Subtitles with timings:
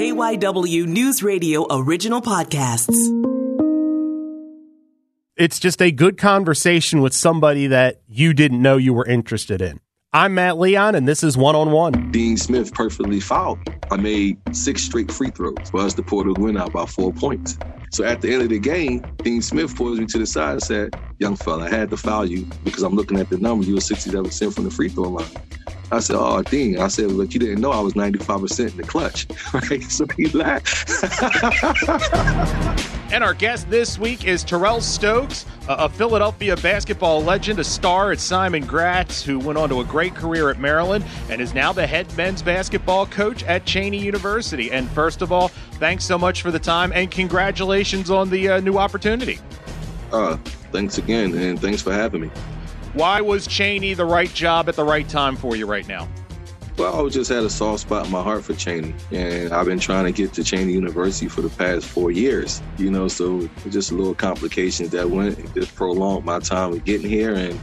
[0.00, 2.96] KYW News Radio original podcasts.
[5.36, 9.78] It's just a good conversation with somebody that you didn't know you were interested in.
[10.14, 12.10] I'm Matt Leon, and this is One on One.
[12.12, 13.58] Dean Smith perfectly fouled.
[13.90, 17.12] I made six straight free throws for us to pull the win out by four
[17.12, 17.58] points.
[17.92, 20.62] So at the end of the game, Dean Smith pulls me to the side and
[20.62, 23.66] said, Young fella, I had to foul you because I'm looking at the number.
[23.66, 25.28] You were 67% from the free throw line.
[25.92, 28.76] I said, "Oh, Dean." I said, "Look, you didn't know I was 95 percent in
[28.78, 31.02] the clutch, right?" So he laughed.
[33.12, 38.20] and our guest this week is Terrell Stokes, a Philadelphia basketball legend, a star at
[38.20, 41.86] Simon Gratz, who went on to a great career at Maryland and is now the
[41.86, 44.70] head men's basketball coach at Cheyney University.
[44.70, 48.60] And first of all, thanks so much for the time and congratulations on the uh,
[48.60, 49.38] new opportunity.
[50.12, 50.36] Uh,
[50.72, 52.30] thanks again, and thanks for having me.
[52.92, 56.08] Why was Cheyney the right job at the right time for you right now?
[56.76, 59.78] Well, I just had a soft spot in my heart for Cheyney, and I've been
[59.78, 62.60] trying to get to Cheyney University for the past four years.
[62.78, 67.08] You know, so just a little complications that went just prolonged my time of getting
[67.08, 67.60] here, and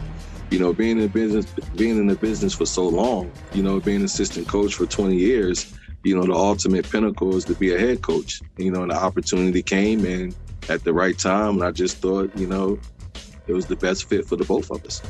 [0.50, 4.04] you know, being in business, being in the business for so long, you know, being
[4.04, 8.02] assistant coach for 20 years, you know, the ultimate pinnacle is to be a head
[8.02, 8.42] coach.
[8.58, 10.34] You know, and the opportunity came and
[10.70, 12.80] at the right time, and I just thought, you know,
[13.48, 15.02] it was the best fit for the both of us.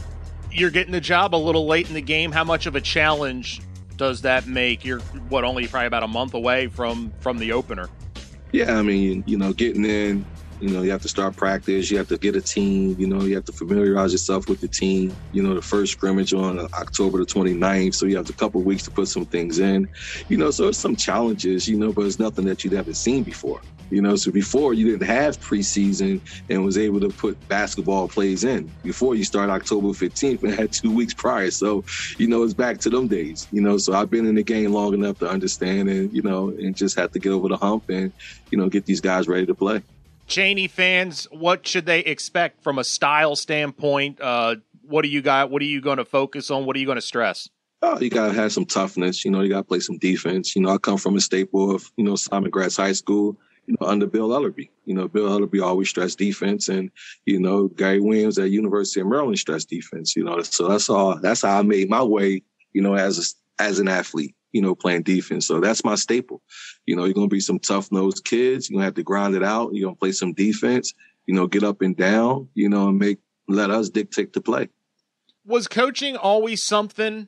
[0.51, 2.31] You're getting the job a little late in the game.
[2.31, 3.61] How much of a challenge
[3.97, 4.85] does that make?
[4.85, 7.89] You're what only probably about a month away from from the opener.
[8.51, 10.25] Yeah, I mean, you know, getting in,
[10.59, 11.91] you know, you have to start practice.
[11.91, 12.95] You have to get a team.
[12.97, 15.15] You know, you have to familiarize yourself with the team.
[15.31, 17.95] You know, the first scrimmage on October the 29th.
[17.95, 19.87] So you have a couple weeks to put some things in.
[20.29, 23.23] You know, so it's some challenges, you know, but it's nothing that you haven't seen
[23.23, 23.61] before.
[23.89, 28.43] You know, so before you didn't have preseason and was able to put basketball plays
[28.43, 28.71] in.
[28.83, 31.51] Before you start October 15th and had two weeks prior.
[31.51, 31.83] So,
[32.17, 33.47] you know, it's back to them days.
[33.51, 36.49] You know, so I've been in the game long enough to understand and, you know,
[36.49, 38.11] and just have to get over the hump and,
[38.51, 39.81] you know, get these guys ready to play.
[40.27, 44.19] Cheyney fans, what should they expect from a style standpoint?
[44.19, 45.49] Uh, what do you got?
[45.49, 46.65] What are you going to focus on?
[46.65, 47.49] What are you going to stress?
[47.81, 49.23] Oh, you gotta have some toughness.
[49.23, 50.55] You know, you gotta play some defense.
[50.55, 53.75] You know, I come from a staple of you know Simon Gratz High School you
[53.79, 54.69] know, under Bill Ellerbe.
[54.85, 56.89] You know, Bill Ellerbe always stressed defense and,
[57.25, 61.19] you know, Gary Williams at University of Maryland stressed defense, you know, so that's all,
[61.19, 62.41] that's how I made my way,
[62.73, 65.45] you know, as a, as an athlete, you know, playing defense.
[65.45, 66.41] So that's my staple.
[66.85, 68.69] You know, you're to be some tough nosed kids.
[68.69, 69.73] You're to have to grind it out.
[69.73, 70.93] You're to play some defense,
[71.25, 74.69] you know, get up and down, you know, and make, let us dictate the play.
[75.45, 77.27] Was coaching always something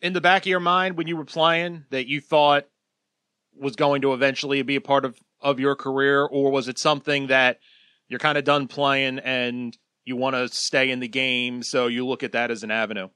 [0.00, 2.66] in the back of your mind when you were playing that you thought
[3.56, 7.28] was going to eventually be a part of of your career, or was it something
[7.28, 7.58] that
[8.08, 12.06] you're kind of done playing and you want to stay in the game, so you
[12.06, 13.08] look at that as an avenue?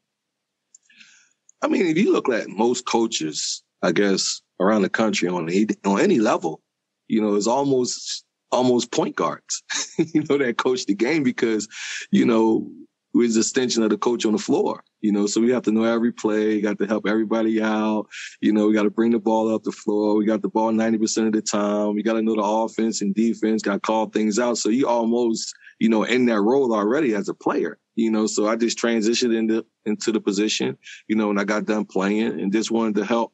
[1.63, 5.67] I mean, if you look at most coaches, I guess around the country on any,
[5.85, 6.63] on any level,
[7.09, 9.63] you know, it's almost almost point guards,
[9.99, 11.69] you know, that coach the game because,
[12.11, 12.71] you know,
[13.15, 15.73] we're the extension of the coach on the floor, you know, so we have to
[15.73, 18.07] know every play, got to help everybody out.
[18.41, 20.17] You know, we got to bring the ball up the floor.
[20.17, 21.95] We got the ball 90% of the time.
[21.95, 24.59] We got to know the offense and defense, got to call things out.
[24.59, 28.49] So you almost, you know, in that role already as a player, you know, so
[28.49, 30.77] I just transitioned into, into the position,
[31.09, 33.33] you know, and I got done playing and just wanted to help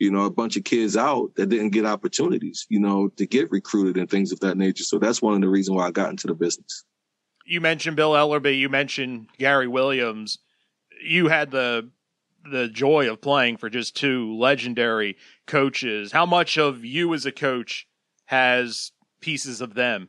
[0.00, 3.48] you know, a bunch of kids out that didn't get opportunities, you know, to get
[3.52, 4.82] recruited and things of that nature.
[4.82, 6.84] So that's one of the reasons why I got into the business
[7.44, 10.38] you mentioned Bill Ellerbe, you mentioned Gary Williams.
[11.02, 11.90] You had the
[12.50, 15.16] the joy of playing for just two legendary
[15.46, 16.12] coaches.
[16.12, 17.86] How much of you as a coach
[18.26, 20.08] has pieces of them?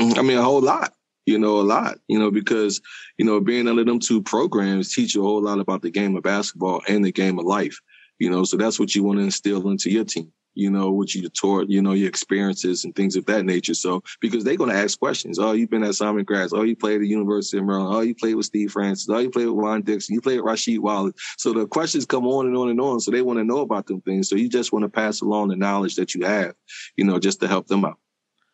[0.00, 0.92] Mm, I mean, a whole lot.
[1.26, 1.98] You know, a lot.
[2.08, 2.80] You know, because
[3.18, 6.16] you know, being under them two programs teach you a whole lot about the game
[6.16, 7.78] of basketball and the game of life.
[8.18, 11.14] You know, so that's what you want to instill into your team you know, what
[11.14, 13.74] you taught, you know, your experiences and things of that nature.
[13.74, 15.38] So, because they're going to ask questions.
[15.38, 16.52] Oh, you've been at Simon Gratz.
[16.52, 17.94] Oh, you played at the University of Maryland.
[17.94, 19.08] Oh, you played with Steve Francis.
[19.08, 20.14] Oh, you played with Juan Dixon.
[20.14, 21.14] You played with Rasheed Wallace.
[21.38, 23.00] So the questions come on and on and on.
[23.00, 24.28] So they want to know about them things.
[24.28, 26.54] So you just want to pass along the knowledge that you have,
[26.96, 27.98] you know, just to help them out.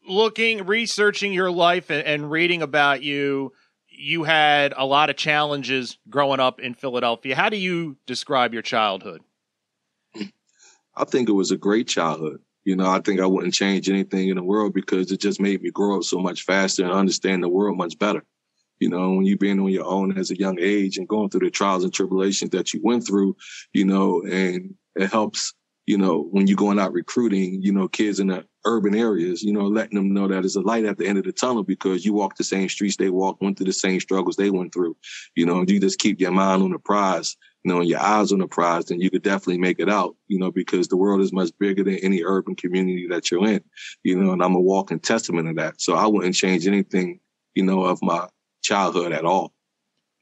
[0.06, 3.52] Looking, researching your life and, and reading about you,
[3.90, 7.34] you had a lot of challenges growing up in Philadelphia.
[7.34, 9.22] How do you describe your childhood?
[10.98, 12.40] I think it was a great childhood.
[12.64, 15.62] You know, I think I wouldn't change anything in the world because it just made
[15.62, 18.24] me grow up so much faster and understand the world much better.
[18.80, 21.46] You know, when you've been on your own as a young age and going through
[21.46, 23.36] the trials and tribulations that you went through,
[23.72, 25.54] you know, and it helps,
[25.86, 29.52] you know, when you're going out recruiting, you know, kids in the urban areas, you
[29.52, 32.04] know, letting them know that there's a light at the end of the tunnel because
[32.04, 34.96] you walk the same streets they walked, went through the same struggles they went through.
[35.34, 38.32] You know, you just keep your mind on the prize you know, and your eyes
[38.32, 41.20] on the prize, then you could definitely make it out, you know, because the world
[41.20, 43.62] is much bigger than any urban community that you're in,
[44.04, 45.80] you know, and I'm a walking testament of that.
[45.80, 47.20] So I wouldn't change anything,
[47.54, 48.28] you know, of my
[48.62, 49.52] childhood at all.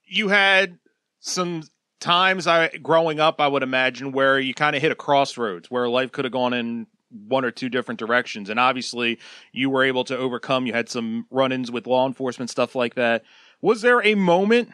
[0.04, 0.78] You had
[1.20, 1.64] some
[2.00, 5.88] times I growing up, I would imagine, where you kind of hit a crossroads where
[5.88, 8.50] life could have gone in one or two different directions.
[8.50, 9.18] And obviously,
[9.52, 10.66] you were able to overcome.
[10.66, 13.24] You had some run ins with law enforcement, stuff like that.
[13.60, 14.70] Was there a moment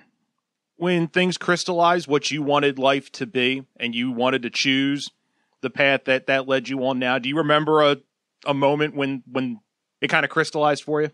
[0.82, 5.08] when things crystallized what you wanted life to be and you wanted to choose
[5.60, 7.20] the path that that led you on now?
[7.20, 7.98] Do you remember a,
[8.44, 9.60] a moment when, when
[10.00, 11.10] it kind of crystallized for you?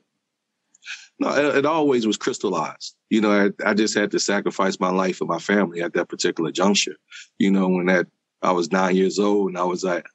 [1.20, 2.96] No, it, it, always was crystallized.
[3.10, 6.08] You know, I, I, just had to sacrifice my life and my family at that
[6.08, 6.96] particular juncture.
[7.38, 8.06] You know, when that
[8.40, 10.06] I was nine years old and I was at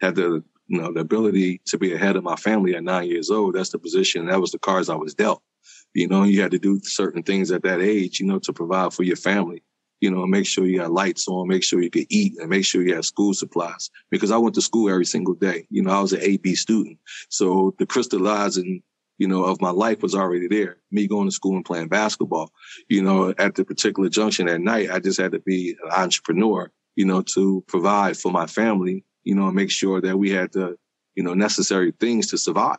[0.00, 3.30] had the you know the ability to be ahead of my family at nine years
[3.30, 3.56] old.
[3.56, 4.26] That's the position.
[4.26, 5.42] That was the cards I was dealt.
[5.94, 8.92] You know, you had to do certain things at that age, you know, to provide
[8.92, 9.62] for your family.
[10.00, 12.64] You know, make sure you got lights on, make sure you could eat, and make
[12.64, 13.90] sure you had school supplies.
[14.10, 15.66] Because I went to school every single day.
[15.70, 16.98] You know, I was an AB student,
[17.28, 18.82] so the crystallizing
[19.22, 20.78] you know, of my life was already there.
[20.90, 22.50] Me going to school and playing basketball,
[22.88, 26.72] you know, at the particular junction at night, I just had to be an entrepreneur,
[26.96, 30.52] you know, to provide for my family, you know, and make sure that we had
[30.52, 30.76] the,
[31.14, 32.78] you know, necessary things to survive.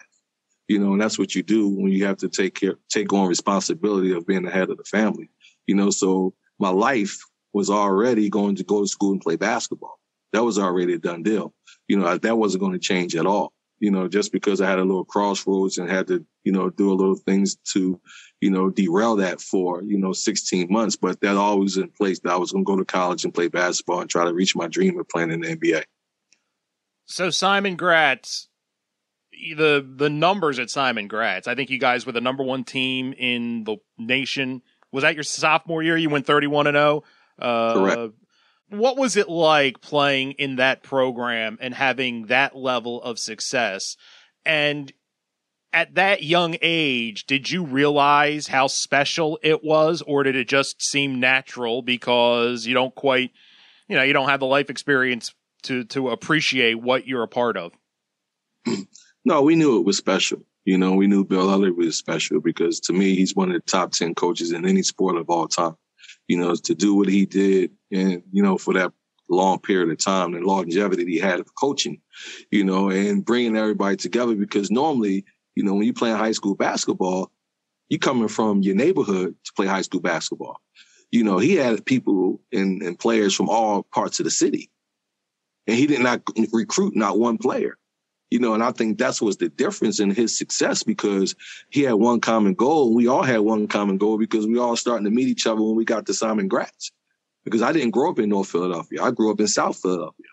[0.67, 3.27] You know, and that's what you do when you have to take care, take on
[3.27, 5.29] responsibility of being the head of the family.
[5.67, 7.19] You know, so my life
[7.53, 9.99] was already going to go to school and play basketball.
[10.31, 11.53] That was already a done deal.
[11.87, 14.79] You know, that wasn't going to change at all you know, just because I had
[14.79, 17.99] a little crossroads and had to, you know, do a little things to,
[18.39, 20.95] you know, derail that for, you know, 16 months.
[20.95, 23.49] But that always in place that I was going to go to college and play
[23.49, 25.83] basketball and try to reach my dream of playing in the NBA.
[27.07, 28.47] So Simon Gratz,
[29.55, 33.13] the the numbers at Simon Gratz, I think you guys were the number one team
[33.13, 34.61] in the nation.
[34.91, 35.97] Was that your sophomore year?
[35.97, 37.03] You went 31 and 0.
[37.39, 38.13] Uh, Correct
[38.73, 43.95] what was it like playing in that program and having that level of success?
[44.45, 44.91] And
[45.71, 50.81] at that young age, did you realize how special it was, or did it just
[50.81, 53.31] seem natural because you don't quite,
[53.87, 57.57] you know, you don't have the life experience to to appreciate what you're a part
[57.57, 57.71] of?
[59.25, 60.41] No, we knew it was special.
[60.65, 63.61] You know, we knew Bill Ellerbe was special because to me, he's one of the
[63.61, 65.75] top 10 coaches in any sport of all time
[66.27, 68.91] you know, to do what he did and, you know, for that
[69.29, 72.01] long period of time and longevity he had of coaching,
[72.51, 75.25] you know, and bringing everybody together because normally,
[75.55, 77.31] you know, when you play high school basketball,
[77.89, 80.57] you're coming from your neighborhood to play high school basketball.
[81.11, 84.71] You know, he had people and, and players from all parts of the city.
[85.67, 86.21] And he did not
[86.51, 87.77] recruit not one player.
[88.33, 91.35] You know, and I think that's was the difference in his success because
[91.69, 92.91] he had one common goal.
[92.91, 95.75] We all had one common goal because we all starting to meet each other when
[95.75, 96.91] we got to Simon Gratz.
[97.43, 99.03] Because I didn't grow up in North Philadelphia.
[99.03, 100.25] I grew up in South Philadelphia.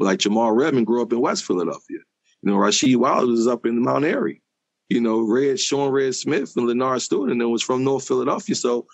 [0.00, 1.98] Like Jamal Redmond grew up in West Philadelphia.
[2.42, 4.42] You know, Rasheed Wallace was up in Mount Airy.
[4.88, 8.56] You know, Red, Shawn Red Smith and Leonard Stewart and was from North Philadelphia.
[8.56, 8.88] So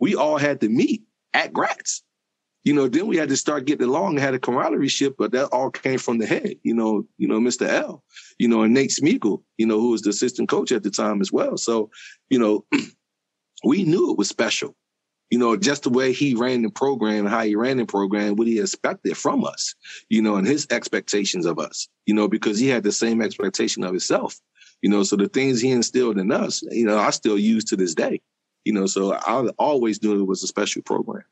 [0.00, 2.02] we all had to meet at Gratz
[2.64, 5.32] you know, then we had to start getting along and had a camaraderie ship, but
[5.32, 7.66] that all came from the head, you know, you know, Mr.
[7.68, 8.04] L,
[8.38, 11.20] you know, and Nate Smeagol, you know, who was the assistant coach at the time
[11.20, 11.56] as well.
[11.56, 11.90] So,
[12.30, 12.64] you know,
[13.64, 14.76] we knew it was special,
[15.30, 18.46] you know, just the way he ran the program, how he ran the program, what
[18.46, 19.74] he expected from us,
[20.08, 23.82] you know, and his expectations of us, you know, because he had the same expectation
[23.82, 24.38] of himself,
[24.82, 27.76] you know, so the things he instilled in us, you know, I still use to
[27.76, 28.20] this day,
[28.64, 31.24] you know, so I always knew it was a special program.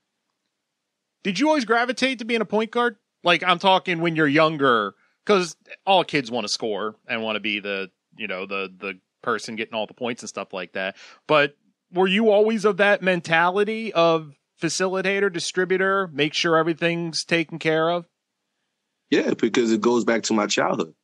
[1.22, 2.96] Did you always gravitate to being a point guard?
[3.22, 7.40] Like I'm talking when you're younger, because all kids want to score and want to
[7.40, 10.96] be the you know the the person getting all the points and stuff like that.
[11.26, 11.56] But
[11.92, 18.06] were you always of that mentality of facilitator, distributor, make sure everything's taken care of?
[19.10, 20.94] Yeah, because it goes back to my childhood.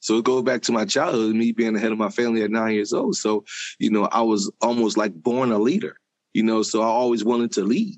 [0.00, 2.50] So it goes back to my childhood, me being the head of my family at
[2.50, 3.16] nine years old.
[3.16, 3.44] So,
[3.78, 5.96] you know, I was almost like born a leader,
[6.32, 7.96] you know, so I always wanted to lead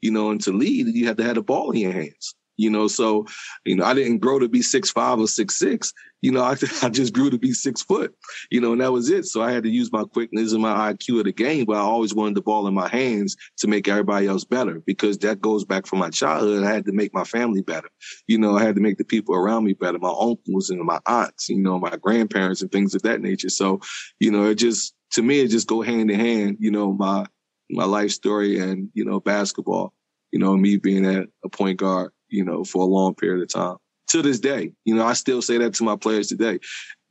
[0.00, 2.34] you know, and to lead, you have to have the ball in your hands.
[2.60, 3.24] You know, so,
[3.64, 5.94] you know, I didn't grow to be six five or six six.
[6.20, 8.14] You know, I, I just grew to be six foot,
[8.50, 9.24] you know, and that was it.
[9.24, 11.80] So I had to use my quickness and my IQ of the game, but I
[11.80, 15.64] always wanted the ball in my hands to make everybody else better because that goes
[15.64, 16.62] back from my childhood.
[16.62, 17.88] I had to make my family better.
[18.26, 21.00] You know, I had to make the people around me better, my uncles and my
[21.06, 23.48] aunts, you know, my grandparents and things of that nature.
[23.48, 23.80] So,
[24.18, 27.24] you know, it just, to me, it just go hand in hand, you know, my,
[27.70, 29.92] my life story and, you know, basketball,
[30.32, 33.48] you know, me being at a point guard, you know, for a long period of
[33.48, 33.76] time.
[34.08, 36.58] To this day, you know, I still say that to my players today.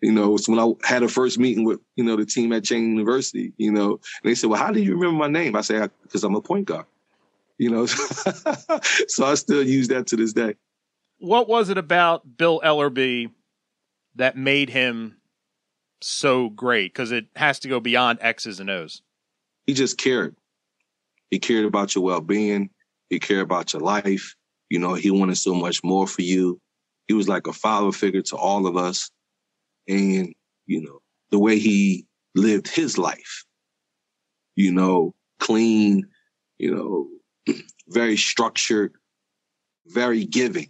[0.01, 2.63] You know, it's when I had a first meeting with, you know, the team at
[2.63, 5.55] Cheyney University, you know, and they said, well, how do you remember my name?
[5.55, 6.85] I say, because I'm a point guard.
[7.61, 10.55] You know, so I still use that to this day.
[11.17, 13.29] What was it about Bill Ellerbe
[14.15, 15.17] that made him
[15.99, 16.93] so great?
[16.93, 19.01] Because it has to go beyond X's and O's.
[19.67, 20.37] He just cared.
[21.29, 22.69] He cared about your well being.
[23.09, 24.35] He cared about your life.
[24.69, 26.59] You know, he wanted so much more for you.
[27.07, 29.09] He was like a father figure to all of us.
[29.87, 30.33] And,
[30.67, 32.05] you know, the way he
[32.35, 33.45] lived his life,
[34.55, 36.05] you know, clean,
[36.59, 37.55] you know,
[37.87, 38.93] very structured,
[39.87, 40.69] very giving.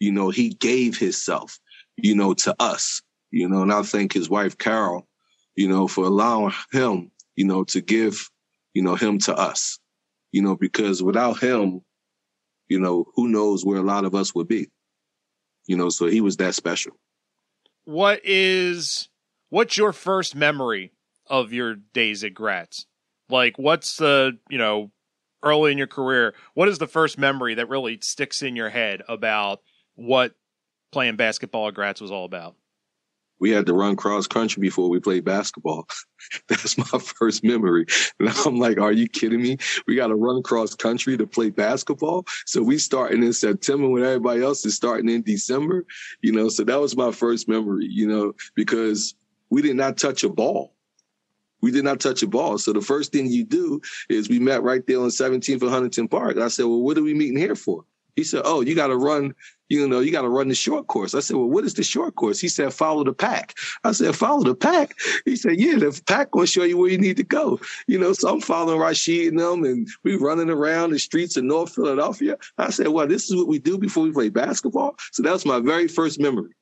[0.00, 1.58] You know, he gave himself,
[1.96, 5.06] you know, to us, you know, and I thank his wife, Carol,
[5.56, 8.30] you know, for allowing him, you know, to give,
[8.72, 9.78] you know, him to us,
[10.34, 11.80] you know, because without him,
[12.66, 14.68] you know, who knows where a lot of us would be,
[15.68, 16.90] you know, so he was that special.
[17.84, 19.08] What is,
[19.50, 20.90] what's your first memory
[21.28, 22.84] of your days at Gratz?
[23.28, 24.90] Like, what's the, you know,
[25.44, 29.02] early in your career, what is the first memory that really sticks in your head
[29.08, 29.60] about
[29.94, 30.34] what
[30.90, 32.56] playing basketball at Gratz was all about?
[33.40, 35.86] We had to run cross country before we played basketball.
[36.48, 37.86] That's my first memory.
[38.20, 39.58] And I'm like, are you kidding me?
[39.86, 42.24] We got to run cross country to play basketball.
[42.46, 45.84] So we starting in September when everybody else is starting in December,
[46.22, 49.14] you know, so that was my first memory, you know, because
[49.50, 50.74] we did not touch a ball.
[51.60, 52.58] We did not touch a ball.
[52.58, 56.08] So the first thing you do is we met right there on 17th for Huntington
[56.08, 56.36] Park.
[56.36, 57.84] I said, well, what are we meeting here for?
[58.16, 59.34] He said, oh, you got to run,
[59.68, 61.14] you know, you got to run the short course.
[61.14, 62.40] I said, well, what is the short course?
[62.40, 63.54] He said, follow the pack.
[63.82, 64.94] I said, follow the pack.
[65.24, 67.60] He said, yeah, the pack will show you where you need to go.
[67.86, 71.44] You know, so I'm following Rasheed and them and we running around the streets of
[71.44, 72.36] North Philadelphia.
[72.58, 74.96] I said, well, this is what we do before we play basketball.
[75.12, 76.52] So that was my very first memory.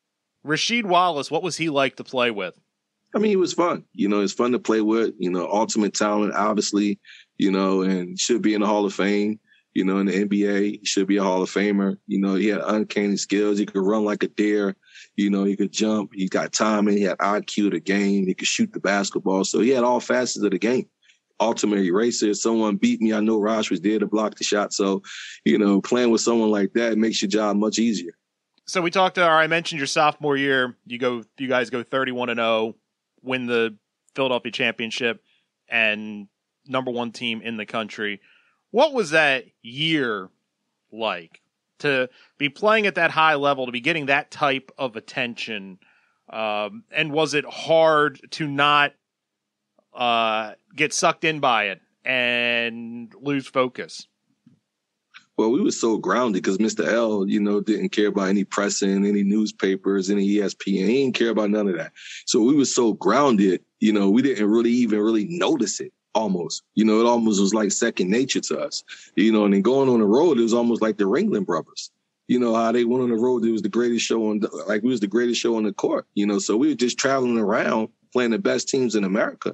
[0.47, 2.59] Rasheed Wallace, what was he like to play with?
[3.15, 3.85] I mean, he was fun.
[3.93, 5.15] You know, it's fun to play with.
[5.19, 6.99] You know, ultimate talent, obviously.
[7.37, 9.39] You know, and should be in the Hall of Fame.
[9.75, 11.97] You know, in the NBA, he should be a Hall of Famer.
[12.07, 13.59] You know, he had uncanny skills.
[13.59, 14.77] He could run like a deer.
[15.17, 16.11] You know, he could jump.
[16.15, 16.97] He got timing.
[16.97, 18.27] He had IQ to the game.
[18.27, 19.45] He could shoot the basketball.
[19.45, 20.89] So he had all facets of the game.
[21.41, 22.35] Ultimate eraser.
[22.35, 24.73] Someone beat me, I know Raj was there to block the shot.
[24.73, 25.03] So,
[25.45, 28.13] you know, playing with someone like that makes your job much easier.
[28.67, 29.19] So we talked.
[29.19, 30.77] Or I mentioned your sophomore year.
[30.87, 31.25] You go.
[31.39, 32.49] You guys go thirty-one and zero.
[32.49, 32.75] Oh
[33.23, 33.77] win the
[34.15, 35.23] Philadelphia championship
[35.69, 36.29] and
[36.67, 38.21] number one team in the country.
[38.73, 40.31] What was that year
[40.91, 41.41] like
[41.81, 45.79] to be playing at that high level, to be getting that type of attention?
[46.29, 48.95] Um, and was it hard to not
[49.95, 54.09] uh, get sucked in by it and lose focus?
[55.37, 56.87] Well, we were so grounded because Mr.
[56.87, 60.89] L, you know, didn't care about any pressing, any newspapers, any ESPN.
[60.89, 61.93] He didn't care about none of that.
[62.25, 66.63] So we were so grounded, you know, we didn't really even really notice it almost.
[66.75, 68.85] You know, it almost was like second nature to us.
[69.17, 71.91] You know, and then going on the road, it was almost like the Ringling brothers.
[72.29, 74.49] You know, how they went on the road, it was the greatest show on, the,
[74.69, 76.97] like, we was the greatest show on the court, you know, so we were just
[76.97, 79.53] traveling around playing the best teams in America,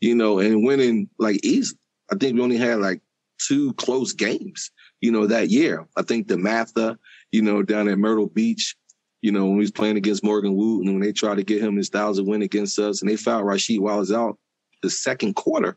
[0.00, 1.76] you know, and winning like easy.
[2.12, 3.00] I think we only had like
[3.38, 5.86] two close games you know, that year.
[5.96, 6.98] I think DeMatha,
[7.32, 8.76] you know, down at Myrtle Beach,
[9.22, 11.76] you know, when we was playing against Morgan Wootten, when they tried to get him
[11.76, 14.38] his thousand win against us, and they fouled Rasheed Wallace out
[14.82, 15.76] the second quarter.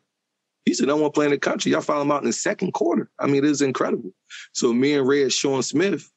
[0.66, 2.34] He said, "I want to play in the country." Y'all foul him out in the
[2.34, 3.10] second quarter.
[3.20, 4.12] I mean, it is incredible.
[4.54, 6.10] So me and Red Sean Smith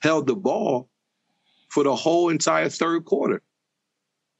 [0.00, 0.88] held the ball
[1.70, 3.42] for the whole entire third quarter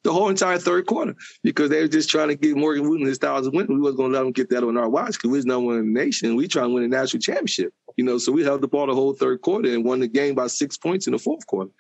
[0.05, 3.19] the whole entire third quarter because they were just trying to get Morgan Wootten his
[3.19, 3.67] thousand win.
[3.69, 5.67] We wasn't going to let them get that on our watch because we was number
[5.67, 6.37] one in the nation.
[6.37, 8.19] We trying to win a national championship, you know.
[8.19, 10.77] So we held the ball the whole third quarter and won the game by six
[10.77, 11.71] points in the fourth quarter,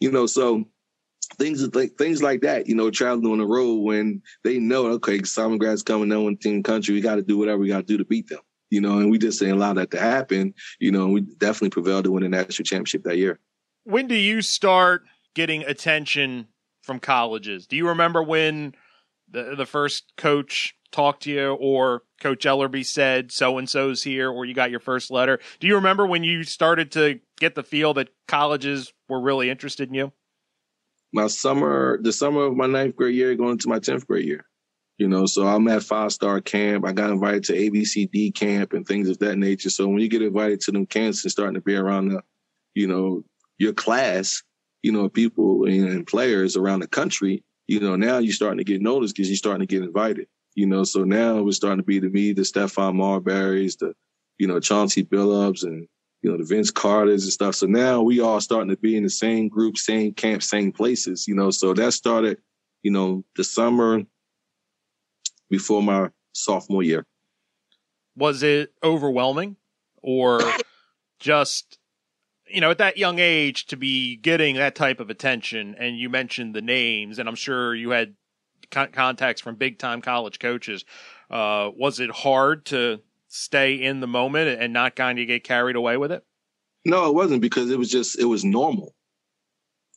[0.00, 0.26] you know.
[0.26, 0.64] So
[1.38, 5.22] things like things like that, you know, traveling on the road when they know, okay,
[5.22, 7.98] Simon Gratz coming one team country, we got to do whatever we got to do
[7.98, 8.98] to beat them, you know.
[8.98, 11.08] And we just didn't allow that to happen, you know.
[11.08, 13.38] We definitely prevailed to win the national championship that year.
[13.84, 16.48] When do you start getting attention
[16.82, 17.66] from colleges.
[17.66, 18.74] Do you remember when
[19.30, 24.28] the the first coach talked to you or Coach Ellerbe said so and so's here
[24.28, 25.38] or you got your first letter?
[25.60, 29.88] Do you remember when you started to get the feel that colleges were really interested
[29.88, 30.12] in you?
[31.12, 34.44] My summer, the summer of my ninth grade year, going into my tenth grade year.
[34.98, 36.84] You know, so I'm at five star camp.
[36.86, 39.70] I got invited to ABCD camp and things of that nature.
[39.70, 42.22] So when you get invited to them camps and starting to be around the,
[42.74, 43.24] you know,
[43.58, 44.42] your class,
[44.82, 48.82] you know, people and players around the country, you know, now you're starting to get
[48.82, 50.26] noticed because you're starting to get invited.
[50.54, 53.94] You know, so now it's starting to be to me the Stephon Marburys, the,
[54.38, 55.88] you know, Chauncey Billups and,
[56.22, 57.54] you know, the Vince Carters and stuff.
[57.54, 61.26] So now we all starting to be in the same group, same camp, same places,
[61.26, 61.50] you know.
[61.50, 62.38] So that started,
[62.82, 64.02] you know, the summer
[65.48, 67.06] before my sophomore year.
[68.16, 69.56] Was it overwhelming
[70.02, 70.40] or
[71.18, 71.78] just
[72.50, 76.08] you know, at that young age to be getting that type of attention, and you
[76.08, 78.14] mentioned the names, and I'm sure you had
[78.70, 80.84] con- contacts from big time college coaches.
[81.30, 83.00] Uh, was it hard to
[83.30, 86.22] stay in the moment and not kind of get carried away with it?
[86.84, 88.94] No, it wasn't because it was just it was normal.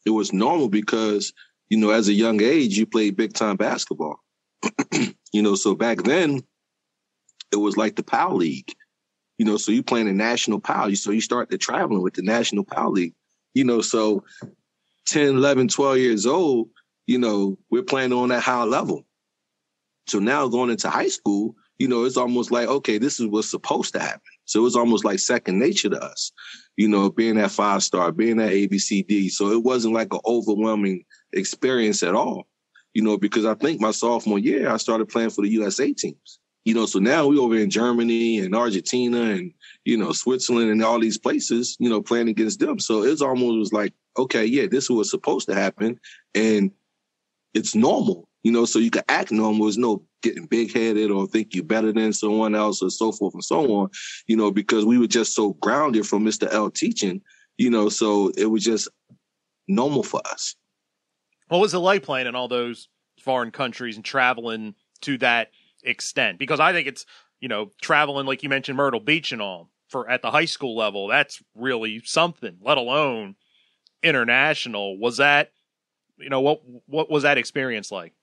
[0.05, 1.33] It was normal because
[1.69, 4.19] you know, as a young age, you played big time basketball.
[5.33, 6.41] you know, so back then
[7.51, 8.71] it was like the PAL League.
[9.37, 10.93] You know, so you playing the national PAL.
[10.95, 13.15] So you start to traveling with the national PAL League.
[13.53, 14.23] You know, so
[15.07, 16.69] 10, 11, 12 years old,
[17.07, 19.05] you know, we're playing on that high level.
[20.07, 23.49] So now going into high school, you know, it's almost like, okay, this is what's
[23.49, 24.21] supposed to happen.
[24.45, 26.31] So it was almost like second nature to us,
[26.77, 29.29] you know, being that five star, being that ABCD.
[29.31, 32.47] So it wasn't like an overwhelming experience at all,
[32.93, 36.39] you know, because I think my sophomore year, I started playing for the USA teams,
[36.65, 39.53] you know, so now we over in Germany and Argentina and,
[39.83, 42.79] you know, Switzerland and all these places, you know, playing against them.
[42.79, 45.99] So it's almost like, okay, yeah, this was supposed to happen.
[46.35, 46.71] And
[47.53, 49.65] it's normal, you know, so you can act normal.
[49.65, 53.33] There's no getting big headed or think you're better than someone else or so forth
[53.33, 53.89] and so on,
[54.25, 56.51] you know, because we were just so grounded from Mr.
[56.51, 57.21] L teaching,
[57.57, 58.87] you know, so it was just
[59.67, 60.55] normal for us.
[61.49, 62.87] What was it like playing in all those
[63.21, 65.51] foreign countries and traveling to that
[65.83, 66.39] extent?
[66.39, 67.05] Because I think it's,
[67.39, 70.75] you know, traveling, like you mentioned, Myrtle Beach and all for at the high school
[70.75, 73.35] level, that's really something, let alone
[74.01, 74.97] international.
[74.97, 75.51] Was that,
[76.17, 78.13] you know, what, what was that experience like?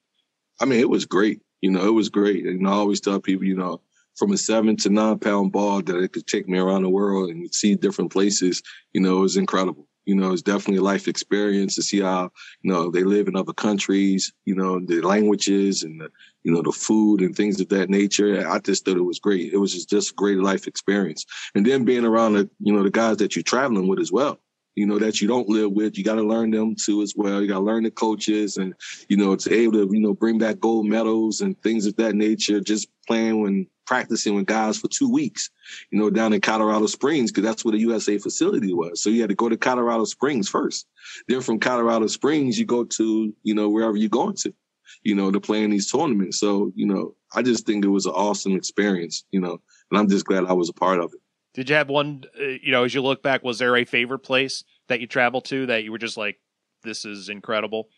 [0.61, 1.41] I mean, it was great.
[1.61, 2.47] You know, it was great.
[2.47, 3.81] And I always tell people, you know,
[4.17, 7.31] from a seven to nine pound ball that it could take me around the world
[7.31, 8.63] and see different places,
[8.93, 9.87] you know, it was incredible.
[10.07, 12.31] You know, it's definitely a life experience to see how,
[12.63, 16.11] you know, they live in other countries, you know, the languages and the,
[16.43, 18.49] you know, the food and things of that nature.
[18.49, 19.53] I just thought it was great.
[19.53, 21.27] It was just, just great life experience.
[21.55, 24.41] And then being around the, you know, the guys that you're traveling with as well
[24.75, 25.99] you know, that you don't live with.
[25.99, 27.41] You got to learn them too as well.
[27.41, 28.75] You got to learn the coaches and,
[29.09, 32.15] you know, to able to, you know, bring back gold medals and things of that
[32.15, 35.51] nature, just playing when practicing with guys for two weeks,
[35.91, 39.03] you know, down in Colorado Springs, because that's where the USA facility was.
[39.03, 40.87] So you had to go to Colorado Springs first.
[41.27, 44.55] Then from Colorado Springs, you go to, you know, wherever you're going to,
[45.03, 46.39] you know, to play in these tournaments.
[46.39, 50.09] So, you know, I just think it was an awesome experience, you know, and I'm
[50.09, 51.21] just glad I was a part of it.
[51.55, 54.21] Did you have one, uh, you know, as you look back, was there a favorite
[54.21, 56.39] place that you traveled to that you were just like,
[56.83, 57.89] this is incredible?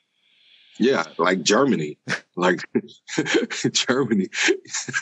[0.78, 1.98] Yeah, like Germany,
[2.36, 2.60] like
[3.72, 4.28] Germany.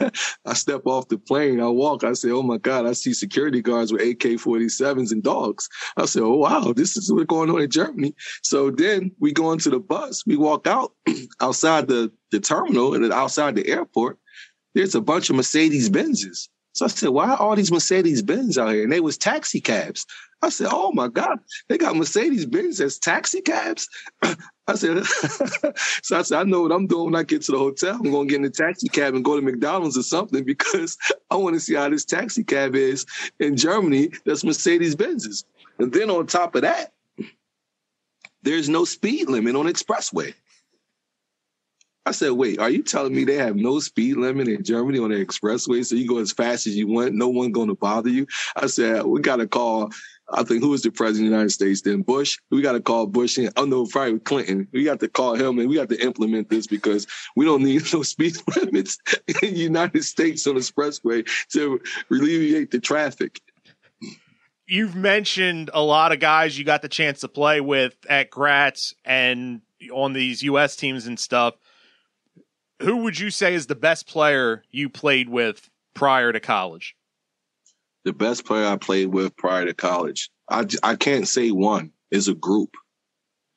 [0.45, 3.63] I step off the plane, I walk, I say, oh my God, I see security
[3.63, 5.69] guards with AK 47s and dogs.
[5.97, 8.15] I say, oh wow, this is what's going on in Germany.
[8.43, 10.93] So then we go into the bus, we walk out
[11.41, 14.19] outside the, the terminal and outside the airport.
[14.75, 16.49] There's a bunch of Mercedes Benzes.
[16.73, 18.85] So I said, why are all these Mercedes Benz out here?
[18.85, 20.07] And they was taxi cabs.
[20.43, 23.89] I said, oh my God, they got Mercedes Benz as taxi cabs.
[24.23, 25.05] I said,
[26.03, 27.97] so I said, I know what I'm doing when I get to the hotel.
[27.97, 30.97] I'm going to get in the taxi cab and go to McDonald's or something because
[31.31, 33.05] I want to see how this taxi cab is
[33.39, 34.11] in Germany.
[34.25, 35.45] That's Mercedes Benz's.
[35.79, 36.93] And then on top of that,
[38.43, 40.35] there's no speed limit on expressway.
[42.07, 45.11] I said, wait, are you telling me they have no speed limit in Germany on
[45.11, 45.85] the expressway?
[45.85, 48.27] So you go as fast as you want, no one going to bother you?
[48.57, 49.91] I said, we got to call,
[50.33, 52.01] I think, who was the president of the United States then?
[52.01, 52.39] Bush?
[52.51, 54.67] We got to call Bush and, oh no, probably Clinton.
[54.73, 57.83] We got to call him and we got to implement this because we don't need
[57.93, 63.41] no speed limits in the United States on the expressway to alleviate the traffic.
[64.67, 68.95] You've mentioned a lot of guys you got the chance to play with at Gratz
[69.05, 69.61] and
[69.93, 70.77] on these U.S.
[70.77, 71.55] teams and stuff
[72.81, 76.97] who would you say is the best player you played with prior to college?
[78.05, 81.93] The best player I played with prior to college, I, I can't say one.
[82.11, 82.75] It's a group.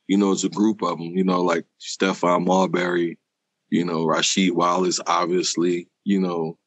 [0.07, 1.15] You know, it's a group of them.
[1.15, 3.17] You know, like Stephon Marbury,
[3.69, 6.57] you know, Rasheed Wallace, obviously, you know,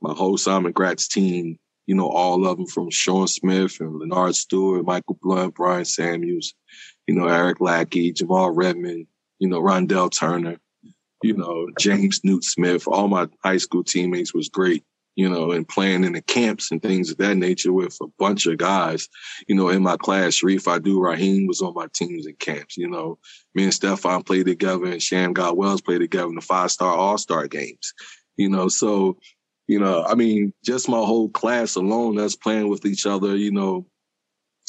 [0.00, 4.34] my whole Simon Gratz team, you know, all of them from Sean Smith and Leonard
[4.34, 6.54] Stewart, Michael Blunt, Brian Samuels,
[7.06, 9.06] you know, Eric Lackey, Jamal Redmond,
[9.38, 10.56] you know, Rondell Turner
[11.22, 14.84] you know, James Newt Smith, all my high school teammates was great,
[15.16, 18.46] you know, and playing in the camps and things of that nature with a bunch
[18.46, 19.08] of guys,
[19.46, 20.40] you know, in my class.
[20.40, 23.18] Shareef Abdur-Rahim was on my teams and camps, you know.
[23.54, 27.18] Me and Stephon played together and Shammgod Wells played together in the five star all
[27.18, 27.92] star games,
[28.36, 29.18] you know, so,
[29.66, 33.52] you know, I mean, just my whole class alone, us playing with each other, you
[33.52, 33.86] know,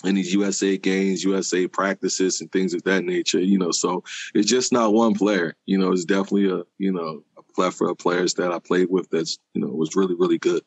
[0.03, 4.49] in these USA games, USA practices and things of that nature, you know, so it's
[4.49, 8.33] just not one player, you know, it's definitely a, you know, a plethora of players
[8.35, 10.61] that I played with that's, you know, was really, really good.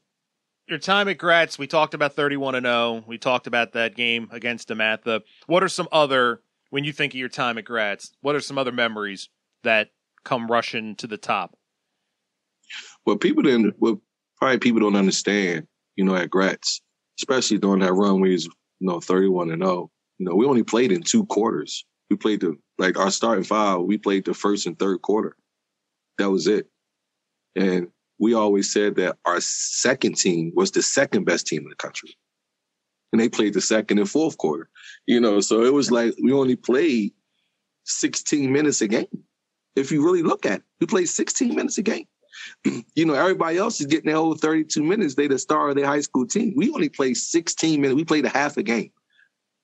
[0.68, 3.04] your time at Gratz, we talked about 31 and 0.
[3.06, 5.22] We talked about that game against DeMatha.
[5.46, 8.12] What are some other when you think of your time at Gratz?
[8.20, 9.28] What are some other memories
[9.62, 9.90] that
[10.24, 11.56] come rushing to the top?
[13.04, 13.74] Well, people didn't.
[13.78, 14.00] Well,
[14.38, 15.66] probably people don't understand.
[15.96, 16.80] You know, at Gratz,
[17.18, 18.48] especially during that run, we was
[18.84, 19.90] you know 31 and 0.
[20.18, 21.86] You know, we only played in two quarters.
[22.10, 23.80] We played the like our starting five.
[23.80, 25.36] We played the first and third quarter.
[26.18, 26.68] That was it.
[27.56, 31.76] And we always said that our second team was the second best team in the
[31.76, 32.14] country.
[33.12, 34.68] And they played the second and fourth quarter.
[35.06, 37.12] You know, so it was like we only played
[37.84, 39.24] 16 minutes a game.
[39.76, 42.04] If you really look at it, we played 16 minutes a game.
[42.94, 45.14] you know, everybody else is getting their whole 32 minutes.
[45.14, 46.54] They the star of their high school team.
[46.56, 47.96] We only played 16 minutes.
[47.96, 48.90] We played a half a game.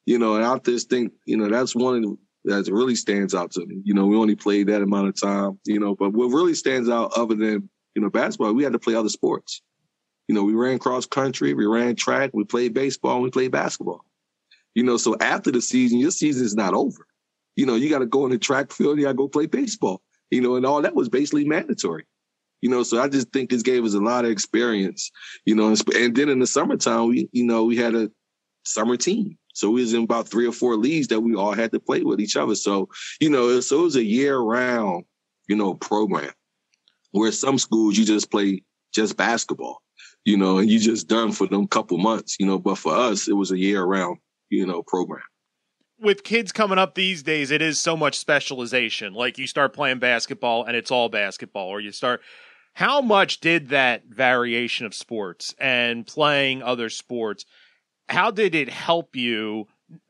[0.07, 3.35] You know, and I just think, you know, that's one of the that really stands
[3.35, 3.81] out to me.
[3.85, 6.89] You know, we only played that amount of time, you know, but what really stands
[6.89, 9.63] out other than, you know, basketball, we had to play other sports.
[10.29, 14.05] You know, we ran cross country, we ran track, we played baseball, we played basketball.
[14.75, 17.07] You know, so after the season, your season is not over.
[17.57, 19.47] You know, you got to go in the track field, you got to go play
[19.47, 22.07] baseball, you know, and all that was basically mandatory.
[22.61, 25.11] You know, so I just think this gave us a lot of experience,
[25.47, 28.11] you know, and then in the summertime, we, you know, we had a
[28.65, 29.39] summer team.
[29.55, 32.03] So we was in about three or four leagues that we all had to play
[32.03, 32.55] with each other.
[32.55, 32.89] So,
[33.21, 35.05] you know, so it was a year round,
[35.49, 36.33] you know, program
[37.13, 39.83] where some schools you just play just basketball,
[40.25, 43.29] you know, and you just done for them couple months, you know, but for us,
[43.29, 44.19] it was a year round,
[44.51, 45.23] you know, program.
[45.99, 49.13] With kids coming up these days, it is so much specialization.
[49.13, 52.23] Like you start playing basketball and it's all basketball, or you start
[52.75, 57.45] how much did that variation of sports and playing other sports
[58.11, 59.69] how did it help you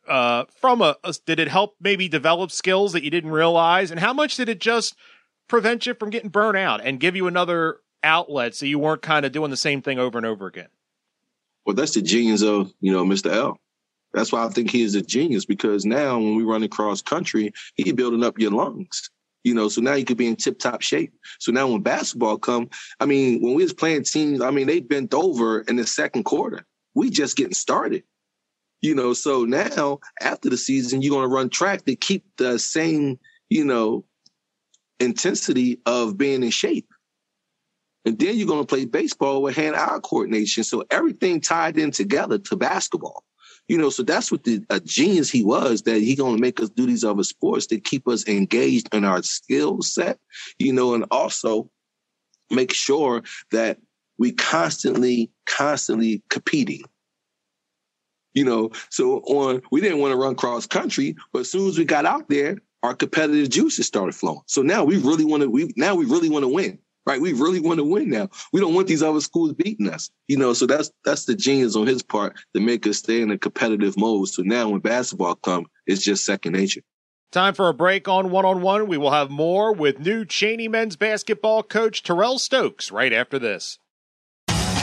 [0.09, 3.90] uh, from a, a, did it help maybe develop skills that you didn't realize?
[3.90, 4.96] And how much did it just
[5.49, 9.27] prevent you from getting burnt out and give you another outlet so you weren't kind
[9.27, 10.68] of doing the same thing over and over again?
[11.66, 13.59] Well that's the genius of you know mr l.
[14.12, 17.53] That's why i think he is a genius because now when we run across country
[17.75, 19.11] he building up your lungs
[19.44, 21.12] you know, so now you could be in tip top shape.
[21.38, 24.81] So now when basketball come, I mean, when we was playing teams, I mean, they
[24.81, 26.66] bent over in the second quarter.
[26.94, 28.05] We just getting started.
[28.83, 33.18] You know, so now after the season, you're to run track to keep the same,
[33.50, 34.05] you know,
[34.98, 36.88] intensity of being in shape.
[38.07, 40.64] And then you're going to play baseball with hand-eye coordination.
[40.64, 43.24] So everything tied in together to basketball.
[43.71, 46.71] You know, so that's what the a genius he was that he gonna make us
[46.71, 50.19] do these other sports to keep us engaged in our skill set,
[50.59, 51.71] you know, and also
[52.51, 53.79] make sure that
[54.19, 56.83] we constantly, constantly competing.
[58.35, 61.79] You know, so on we didn't want to run cross country, but as soon as
[61.79, 64.43] we got out there, our competitive juices started flowing.
[64.47, 66.81] So now we really want to we now we really want to win.
[67.07, 67.21] Right.
[67.21, 68.29] We really want to win now.
[68.53, 70.11] We don't want these other schools beating us.
[70.29, 73.31] You know, so that's that's the genius on his part to make us stay in
[73.31, 74.29] a competitive mode.
[74.29, 76.83] So now when basketball comes, it's just second nature.
[77.33, 78.89] Time for a break on one on one.
[78.89, 83.79] We will have more with new Cheyney men's basketball coach Terrell Stokes right after this.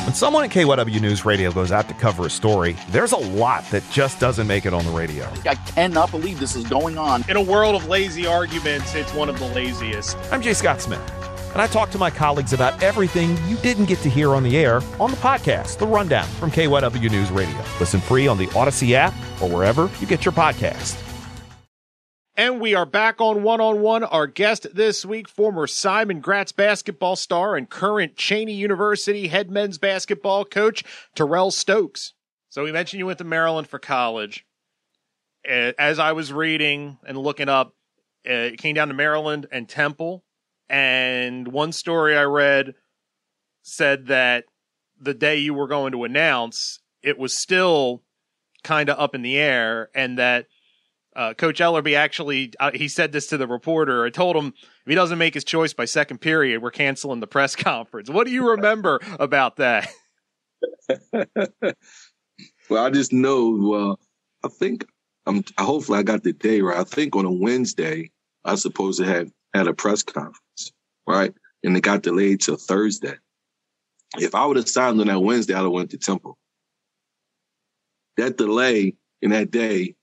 [0.07, 3.69] When someone at KYW News Radio goes out to cover a story, there's a lot
[3.71, 5.29] that just doesn't make it on the radio.
[5.45, 7.29] I cannot believe this is going on.
[7.29, 10.15] In a world of lazy arguments, it's one of the laziest.
[10.31, 11.01] I'm Jay Scott Smith,
[11.57, 14.55] and I talk to my colleagues about everything you didn't get to hear on the
[14.55, 17.57] air on the podcast, The Rundown from KYW News Radio.
[17.79, 21.01] Listen free on the Audacy app or wherever you get your podcast.
[22.35, 24.03] And we are back on one on one.
[24.03, 29.79] Our guest this week, former Simon Gratz basketball star and current Cheyney University head men's
[29.79, 30.83] basketball coach,
[31.15, 32.13] Terrell Stokes.
[32.49, 34.45] So we mentioned you went to Maryland for college.
[35.43, 37.73] As I was reading and looking up,
[38.29, 40.23] uh, it came down to Maryland and Temple.
[40.69, 42.75] And one story I read
[43.61, 44.45] said that
[44.99, 48.03] the day you were going to announce, it was still
[48.63, 50.47] kind of up in the air and that
[51.15, 54.05] uh, Coach Ellerbe actually uh, he said this to the reporter.
[54.05, 57.27] I told him if he doesn't make his choice by second period, we're canceling the
[57.27, 58.09] press conference.
[58.09, 59.89] What do you remember about that?
[62.69, 63.57] well, I just know.
[63.59, 63.99] Well,
[64.45, 64.85] I think
[65.25, 65.43] I'm.
[65.57, 66.77] Hopefully, I got the day right.
[66.77, 68.11] I think on a Wednesday,
[68.45, 70.37] I suppose it had had a press conference,
[71.07, 71.33] right?
[71.63, 73.15] And it got delayed till Thursday.
[74.17, 76.37] If I would have signed on that Wednesday, I'd have went to Temple.
[78.17, 79.95] That delay in that day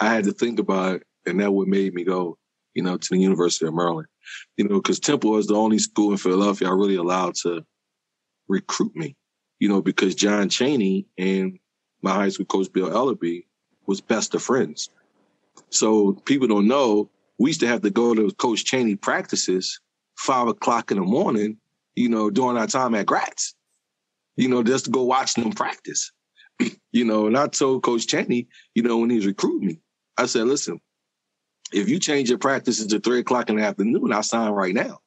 [0.00, 2.38] I had to think about it, and that what made me go,
[2.74, 4.08] you know, to the University of Maryland.
[4.56, 7.64] You know, because Temple was the only school in Philadelphia I really allowed to
[8.48, 9.16] recruit me.
[9.58, 11.58] You know, because John Chaney and
[12.02, 13.44] my high school coach Bill Ellerbe
[13.86, 14.88] was best of friends.
[15.68, 17.10] So people don't know
[17.40, 19.80] we used to have to go to Coach Chaney practices
[20.18, 21.56] five o'clock in the morning,
[21.94, 23.54] you know, during our time at Gratz.
[24.36, 26.12] you know, just to go watch them practice.
[26.92, 29.80] you know, and I told Coach Chaney, you know, when he recruiting me,
[30.18, 30.80] I said, listen,
[31.72, 34.98] if you change your practices to three o'clock in the afternoon, I'll sign right now.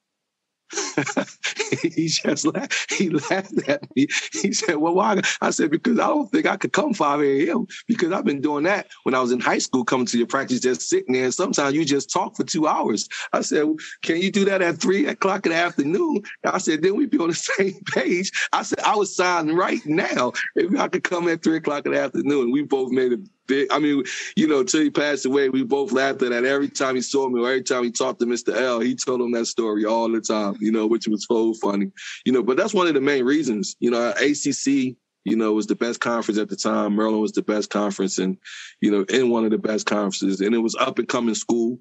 [1.81, 2.91] he just laughed.
[2.91, 4.07] He laughed at me.
[4.31, 7.67] He said, "Well, why?" I said, "Because I don't think I could come 5 a.m.
[7.88, 10.59] because I've been doing that when I was in high school, coming to your practice,
[10.59, 11.25] just sitting there.
[11.25, 13.65] And sometimes you just talk for two hours." I said,
[14.01, 17.19] "Can you do that at three o'clock in the afternoon?" I said, "Then we'd be
[17.19, 21.27] on the same page." I said, "I was signing right now if I could come
[21.27, 23.67] at three o'clock in the afternoon." We both made a big.
[23.71, 24.03] I mean,
[24.36, 26.45] you know, till he passed away, we both laughed at that.
[26.45, 28.56] Every time he saw me, or every time he talked to Mr.
[28.56, 30.58] L, he told him that story all the time.
[30.60, 31.91] You know, which was so funny.
[32.25, 33.75] You know, but that's one of the main reasons.
[33.79, 34.95] You know, ACC.
[35.25, 36.97] You know, was the best conference at the time.
[36.97, 38.38] Maryland was the best conference, and
[38.82, 41.79] you know, in one of the best conferences, and it was up and coming school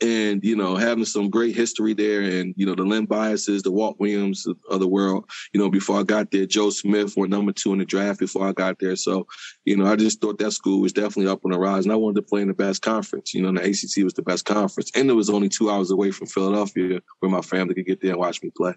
[0.00, 3.70] and you know having some great history there and you know the Len Biases the
[3.70, 7.52] Walt Williams of the world you know before i got there joe smith went number
[7.52, 8.96] two in the draft before i got there.
[8.96, 9.26] So
[9.64, 11.96] you know i just thought that school was definitely up on the rise and i
[11.96, 13.32] wanted to play in the best conference.
[13.32, 16.10] You know the acc was the best conference and it was only two hours away
[16.10, 18.74] from philadelphia where my family could get there and watch me play.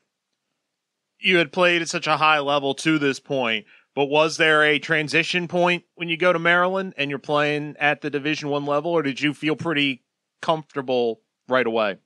[1.20, 4.80] You had played at such a high level to this point but was there a
[4.80, 8.92] transition point when you go to maryland and you're playing at the division one level
[8.92, 10.04] or did you feel pretty
[10.42, 11.98] comfortable right away?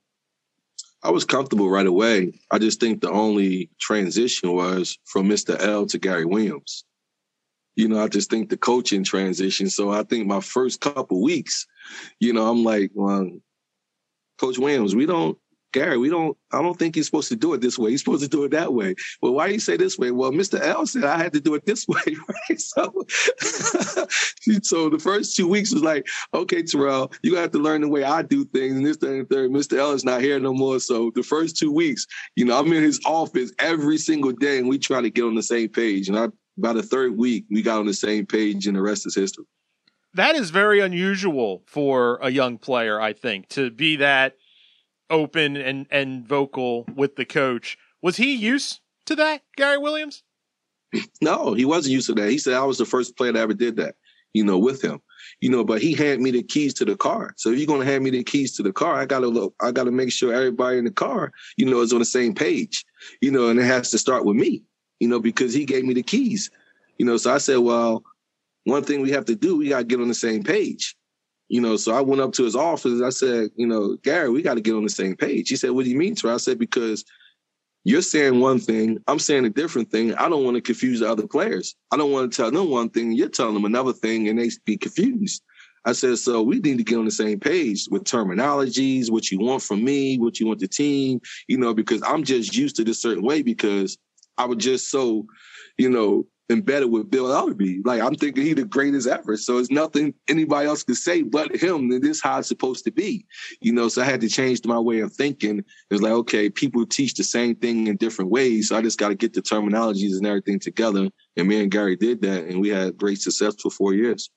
[1.02, 2.32] I was comfortable right away.
[2.50, 5.60] I just think the only transition was from Mr.
[5.60, 6.84] L to Gary Williams.
[7.76, 9.68] You know, I just think the coaching transition.
[9.68, 11.66] So I think my first couple weeks,
[12.20, 13.30] you know, I'm like, well,
[14.38, 15.36] Coach Williams, we don't
[15.74, 17.90] Gary, we don't, I don't think he's supposed to do it this way.
[17.90, 18.94] He's supposed to do it that way.
[19.20, 20.12] Well, why do you say this way?
[20.12, 20.60] Well, Mr.
[20.60, 22.60] L said I had to do it this way, right?
[22.60, 23.04] So,
[24.62, 28.04] so the first two weeks was like, okay, Terrell, you have to learn the way
[28.04, 28.76] I do things.
[28.76, 29.50] And this, and third.
[29.50, 29.76] Mr.
[29.76, 30.78] L is not here no more.
[30.78, 32.06] So the first two weeks,
[32.36, 35.34] you know, I'm in his office every single day and we try to get on
[35.34, 36.08] the same page.
[36.08, 39.08] And I, by the third week, we got on the same page and the rest
[39.08, 39.44] is history.
[40.14, 44.36] That is very unusual for a young player, I think, to be that
[45.10, 47.78] open and and vocal with the coach.
[48.02, 50.22] Was he used to that, Gary Williams?
[51.20, 52.30] No, he wasn't used to that.
[52.30, 53.96] He said I was the first player that ever did that,
[54.32, 55.00] you know, with him.
[55.40, 57.34] You know, but he handed me the keys to the car.
[57.36, 59.72] So if you're gonna hand me the keys to the car, I gotta look, I
[59.72, 62.84] gotta make sure everybody in the car, you know, is on the same page.
[63.20, 64.62] You know, and it has to start with me,
[65.00, 66.50] you know, because he gave me the keys.
[66.98, 68.04] You know, so I said, well,
[68.64, 70.96] one thing we have to do, we gotta get on the same page.
[71.48, 73.02] You know, so I went up to his office.
[73.02, 75.48] I said, you know, Gary, we got to get on the same page.
[75.48, 76.32] He said, what do you mean, sir?
[76.32, 77.04] I said, because
[77.84, 80.14] you're saying one thing, I'm saying a different thing.
[80.14, 81.76] I don't want to confuse the other players.
[81.90, 84.50] I don't want to tell them one thing, you're telling them another thing, and they
[84.64, 85.42] be confused.
[85.84, 89.38] I said, so we need to get on the same page with terminologies, what you
[89.38, 92.84] want from me, what you want the team, you know, because I'm just used to
[92.84, 93.98] this certain way because
[94.38, 95.26] I was just so,
[95.76, 97.80] you know, embedded with Bill Ellerbe.
[97.84, 99.36] Like I'm thinking he the greatest ever.
[99.36, 101.90] So it's nothing anybody else could say but him.
[101.90, 103.26] And this how it's supposed to be.
[103.60, 105.58] You know, so I had to change my way of thinking.
[105.58, 108.68] It was like, okay, people teach the same thing in different ways.
[108.68, 111.08] So I just got to get the terminologies and everything together.
[111.36, 114.30] And me and Gary did that and we had great success for four years.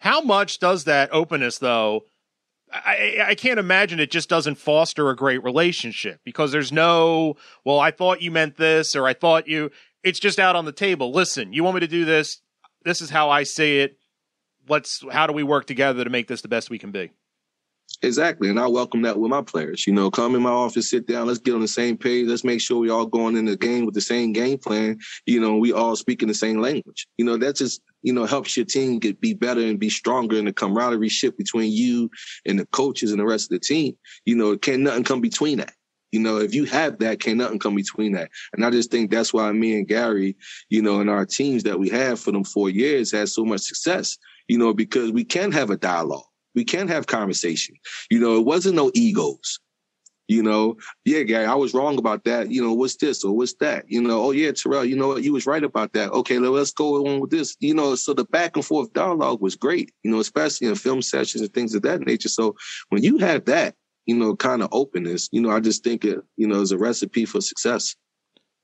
[0.00, 2.04] How much does that openness though?
[2.70, 7.80] I, I can't imagine it just doesn't foster a great relationship because there's no, well,
[7.80, 9.70] I thought you meant this or I thought you,
[10.02, 11.12] it's just out on the table.
[11.12, 12.40] Listen, you want me to do this?
[12.84, 13.98] This is how I say it.
[14.68, 17.10] Let's how do we work together to make this the best we can be?
[18.02, 18.48] Exactly.
[18.48, 19.86] And I welcome that with my players.
[19.86, 22.28] You know, come in my office, sit down, let's get on the same page.
[22.28, 24.98] Let's make sure we all going in the game with the same game plan.
[25.26, 27.08] You know, we all speaking the same language.
[27.16, 30.36] You know, that just, you know, helps your team get be better and be stronger
[30.36, 32.10] in the camaraderie ship between you
[32.46, 33.96] and the coaches and the rest of the team.
[34.24, 35.72] You know, can't nothing come between that.
[36.12, 38.30] You know, if you have that, can't nothing come between that.
[38.54, 40.36] And I just think that's why me and Gary,
[40.70, 43.60] you know, and our teams that we have for them four years had so much
[43.60, 44.16] success,
[44.48, 46.24] you know, because we can have a dialogue.
[46.54, 47.76] We can have conversation.
[48.10, 49.60] You know, it wasn't no egos.
[50.28, 52.50] You know, yeah, Gary, I was wrong about that.
[52.50, 53.86] You know, what's this or what's that?
[53.88, 56.10] You know, oh yeah, Terrell, you know what, you was right about that.
[56.12, 57.56] Okay, let's go on with this.
[57.60, 59.90] You know, so the back and forth dialogue was great.
[60.02, 62.28] You know, especially in film sessions and things of that nature.
[62.28, 62.56] So
[62.90, 63.74] when you have that,
[64.08, 66.78] you know, kind of openness, you know, I just think it, you know, is a
[66.78, 67.94] recipe for success.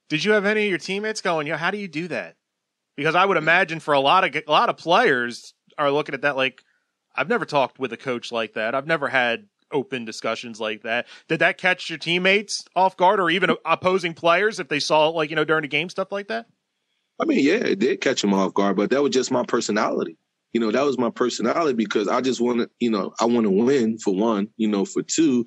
[0.08, 2.36] Did you have any of your teammates going, "Yo, how do you do that?"
[2.96, 6.22] Because I would imagine for a lot of a lot of players are looking at
[6.22, 6.62] that like,
[7.14, 8.74] I've never talked with a coach like that.
[8.74, 11.06] I've never had open discussions like that.
[11.28, 15.28] Did that catch your teammates off guard, or even opposing players if they saw like
[15.28, 16.46] you know during the game stuff like that?
[17.20, 20.16] I mean, yeah, it did catch them off guard, but that was just my personality
[20.54, 23.44] you know, that was my personality because I just want to, you know, I want
[23.44, 25.44] to win for one, you know, for two,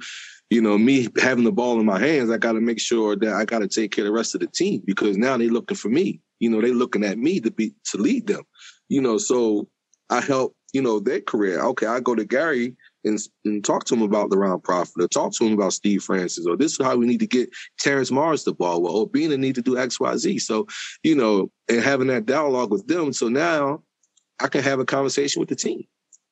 [0.50, 3.34] you know, me having the ball in my hands, I got to make sure that
[3.34, 5.78] I got to take care of the rest of the team because now they're looking
[5.78, 6.22] for me.
[6.39, 8.43] you know, they're looking at me to be to lead them.
[8.89, 9.70] You know, so
[10.10, 11.62] I help, you know, their career.
[11.62, 15.34] Okay, I go to Gary and, and talk to him about LaRon Profit or talk
[15.34, 18.43] to him about Steve Francis or this is how we need to get Terence Morris
[18.43, 20.39] the ball or Bina need to do X, Y, Z.
[20.39, 20.67] So,
[21.04, 23.13] you know, and having that dialogue with them.
[23.13, 23.84] So now
[24.39, 25.84] I can have a conversation with the team.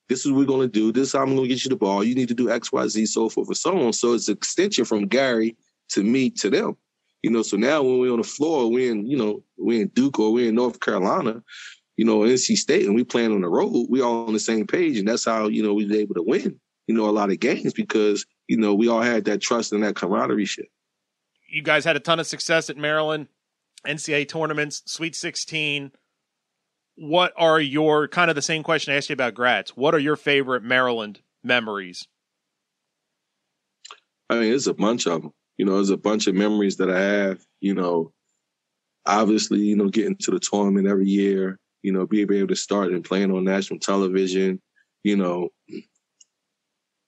[0.08, 0.92] This is what we're going to do.
[0.92, 2.04] This is how I'm going to get you the ball.
[2.04, 3.94] You need to do X, Y, Z, so forth and so on.
[3.94, 5.58] So it's an extension from Gary
[5.90, 6.78] to me to them.
[7.24, 9.88] You know, so now when we're on the floor, we're in, you know, we're in
[9.90, 11.42] Duke or we're in North Carolina,
[11.98, 14.68] you know, NC State, and we playing on the road, we all on the same
[14.68, 17.32] page, and that's how you know we was able to win, you know, a lot
[17.32, 20.68] of games because you know we all had that trust and that camaraderie shit.
[21.48, 23.28] You guys had a ton of success at Maryland,
[23.88, 25.92] NCAA tournaments, Sweet 16.
[26.96, 29.76] What are your kind of the same question I asked you about Gratz?
[29.76, 32.08] What are your favorite Maryland memories?
[34.30, 35.32] I mean, it's a bunch of them.
[35.58, 37.46] You know, there's a bunch of memories that I have.
[37.60, 38.14] You know,
[39.06, 41.60] obviously, you know, getting to the tournament every year.
[41.84, 44.62] You know, being able to start and playing on national television.
[45.04, 45.50] You know,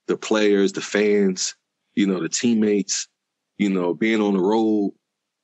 [0.07, 1.55] the players, the fans.
[1.95, 3.07] You know, the teammates.
[3.57, 4.93] You know, being on the road.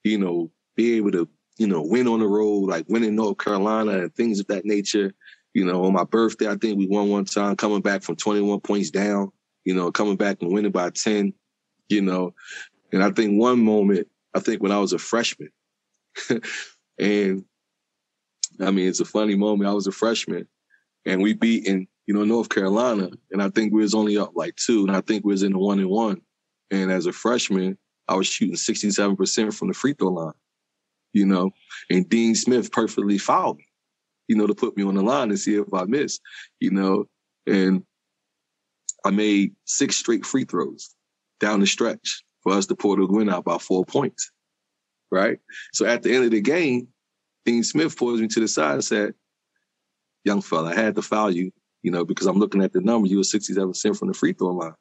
[0.04, 4.04] You know, be able to you know win on the road, like winning North Carolina
[4.04, 5.14] and things of that nature.
[5.54, 8.62] You know, on my birthday, I think we won one time, coming back from 21
[8.62, 9.32] points down.
[9.66, 11.34] You know, coming back and winning by 10
[11.90, 12.34] you know,
[12.92, 15.50] and I think one moment, I think when I was a freshman,
[17.00, 17.46] and
[18.60, 19.70] I mean, it's a funny moment.
[19.70, 20.48] I was a freshman
[21.06, 23.10] and we beat in, you know, North Carolina.
[23.32, 24.86] And I think we was only up like two.
[24.86, 26.22] And I think we was in the one and one.
[26.70, 30.34] And as a freshman, I was shooting 67% from the free throw line,
[31.14, 31.52] you know,
[31.90, 33.66] and Dean Smith perfectly fouled me,
[34.28, 36.22] you know, to put me on the line and see if I missed,
[36.60, 37.06] you know,
[37.48, 37.84] and
[39.06, 40.96] I made six straight free throws
[41.40, 44.32] down the stretch for us to pull the win out by four points.
[45.12, 45.40] Right.
[45.74, 46.88] So at the end of the game,
[47.46, 49.14] Dean Smith pulls me to the side and said,
[50.24, 53.08] Young fella, I had to foul you, you know, because I'm looking at the number.
[53.08, 54.74] You were 67% from the free throw line.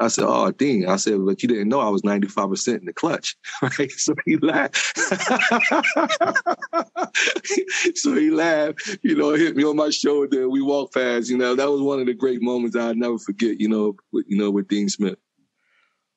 [0.00, 0.88] I said, Oh, Dean.
[0.88, 3.36] I said, but you didn't know I was 95% in the clutch.
[3.62, 3.90] Right.
[3.92, 4.96] So he laughed.
[7.96, 10.48] so he laughed, you know, hit me on my shoulder.
[10.48, 13.60] We walked past, you know, that was one of the great moments I'll never forget,
[13.60, 15.18] you know, with, you know, with Dean Smith.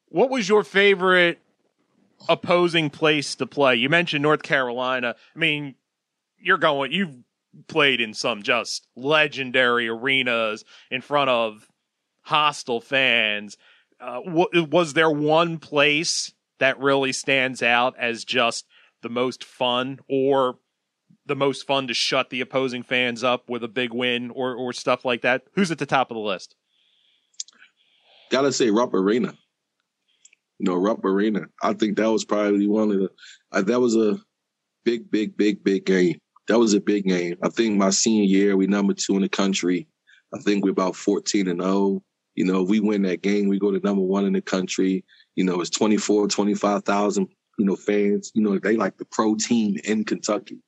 [0.10, 1.40] What was your favorite
[2.30, 3.76] opposing place to play?
[3.76, 5.16] You mentioned North Carolina.
[5.36, 5.76] I mean,
[6.38, 7.16] you're going, you've
[7.68, 11.68] played in some just legendary arenas in front of
[12.22, 13.58] hostile fans.
[14.02, 18.66] Uh, w- was there one place that really stands out as just
[19.02, 20.58] the most fun or
[21.26, 24.74] the most fun to shut the opposing fans up with a big win or, or
[24.74, 25.44] stuff like that?
[25.54, 26.56] Who's at the top of the list?
[28.32, 29.34] Gotta say Rupp Arena
[30.62, 31.48] you know, Rupp Arena.
[31.64, 33.10] I think that was probably one of the,
[33.52, 34.20] uh, that was a
[34.86, 36.20] big, big, big, big game.
[36.48, 37.36] That was a big game.
[37.42, 39.88] I think my senior year, we number two in the country.
[40.32, 42.04] I think we're about 14 and 0.
[42.36, 45.04] You know, we win that game, we go to number one in the country.
[45.36, 48.32] You know, it's 24, 25,000, you know, fans.
[48.34, 50.60] You know, they like the pro team in Kentucky.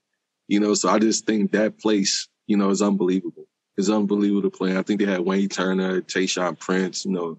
[0.47, 3.47] You know, so I just think that place, you know, is unbelievable.
[3.77, 4.77] It's unbelievable to play.
[4.77, 7.37] I think they had Wayne Turner, Tayshaun Prince, you know,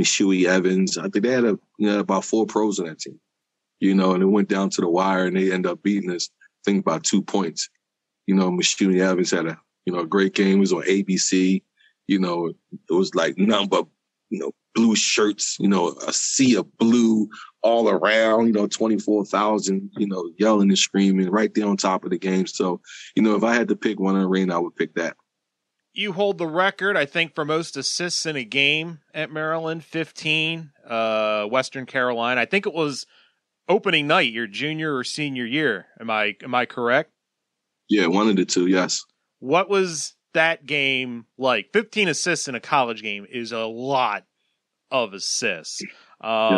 [0.00, 0.98] Heshimu Evans.
[0.98, 3.20] I think they had a, you know, about four pros on that team,
[3.80, 6.30] you know, and it went down to the wire and they ended up beating us,
[6.40, 7.68] I think, by two points.
[8.26, 10.56] You know, Heshimu Evans had a, you know, a great game.
[10.56, 11.62] It was on ABC.
[12.08, 13.86] You know, it was like nothing but,
[14.30, 17.28] you know, blue shirts, you know, a sea of blue
[17.62, 22.10] all around, you know, 24,000, you know, yelling and screaming right there on top of
[22.10, 22.46] the game.
[22.46, 22.80] So,
[23.14, 25.16] you know, if I had to pick one arena, I would pick that
[25.98, 30.70] you hold the record, I think, for most assists in a game at Maryland, 15.
[30.86, 33.04] Uh, Western Carolina, I think it was
[33.68, 35.86] opening night, your junior or senior year.
[36.00, 37.10] Am I am I correct?
[37.88, 38.68] Yeah, one of the two.
[38.68, 39.04] Yes.
[39.40, 41.70] What was that game like?
[41.72, 44.24] 15 assists in a college game is a lot
[44.90, 45.82] of assists.
[46.20, 46.54] Um,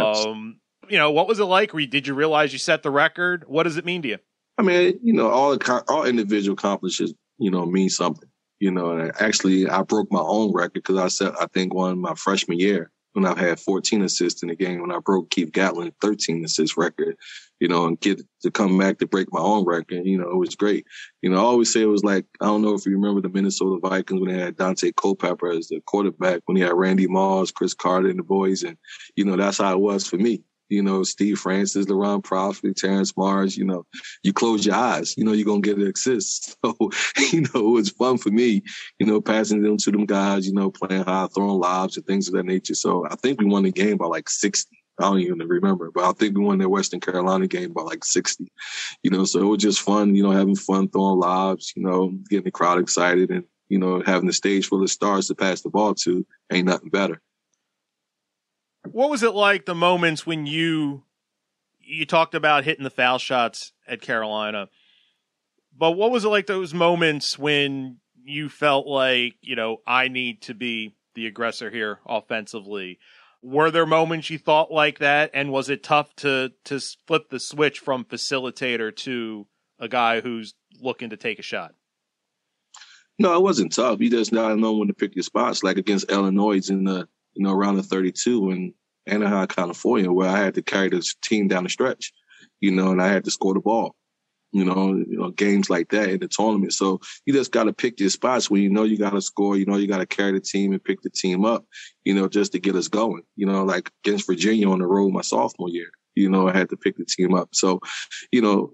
[0.84, 0.92] yes.
[0.92, 1.72] You know, what was it like?
[1.72, 3.44] Did you realize you set the record?
[3.46, 4.18] What does it mean to you?
[4.58, 5.56] I mean, you know, all
[5.88, 8.28] all individual accomplishments, you know, mean something
[8.60, 12.14] you know, actually I broke my own record because I said, I think one my
[12.14, 15.94] freshman year when I've had 14 assists in the game when I broke Keith Gatlin's
[16.00, 17.16] 13 assist record,
[17.58, 20.36] you know, and get to come back to break my own record, you know, it
[20.36, 20.86] was great.
[21.22, 23.28] You know, I always say it was like, I don't know if you remember the
[23.28, 27.50] Minnesota Vikings when they had Daunte Culpepper as the quarterback, when he had Randy Moss,
[27.50, 28.62] Cris Carter and the boys.
[28.62, 28.76] And,
[29.16, 33.16] you know, that's how it was for me you know, Steve Francis, LaRon Profit, Terence
[33.16, 33.84] Morris, you know,
[34.22, 36.56] you close your eyes, you know, you're going to get an assist.
[36.64, 36.76] So,
[37.32, 38.62] you know, it was fun for me,
[38.98, 42.28] you know, passing them to them guys, you know, playing high, throwing lobs and things
[42.28, 42.74] of that nature.
[42.74, 44.76] So I think we won the game by like 60.
[44.98, 48.04] I don't even remember, but I think we won that Western Carolina game by like
[48.04, 48.50] 60.
[49.02, 52.12] You know, so it was just fun, you know, having fun throwing lobs, you know,
[52.28, 55.62] getting the crowd excited and, you know, having the stage full of stars to pass
[55.62, 57.20] the ball to ain't nothing better.
[58.84, 61.04] What was it like the moments when you
[61.80, 64.68] you talked about hitting the foul shots at Carolina?
[65.76, 70.42] But what was it like those moments when you felt like, you know, I need
[70.42, 72.98] to be the aggressor here offensively?
[73.42, 77.40] Were there moments you thought like that, and was it tough to to flip the
[77.40, 79.46] switch from facilitator to
[79.78, 81.74] a guy who's looking to take a shot?
[83.18, 84.00] No, it wasn't tough.
[84.00, 85.62] You just gotta know when to pick your spots.
[85.62, 88.74] Like against Illinois in the you know around the 32 and
[89.06, 92.12] Anaheim, California, where I had to carry this team down the stretch,
[92.60, 93.96] you know, and I had to score the ball
[94.52, 96.72] you know, you know, games like that in the tournament.
[96.72, 99.56] So you just got to pick your spots when you know you got to score,
[99.56, 101.64] you know, you got to carry the team and pick the team up,
[102.04, 103.22] you know, just to get us going.
[103.36, 106.70] You know, like against Virginia on the road my sophomore year, you know, I had
[106.70, 107.50] to pick the team up.
[107.52, 107.80] So,
[108.32, 108.72] you know,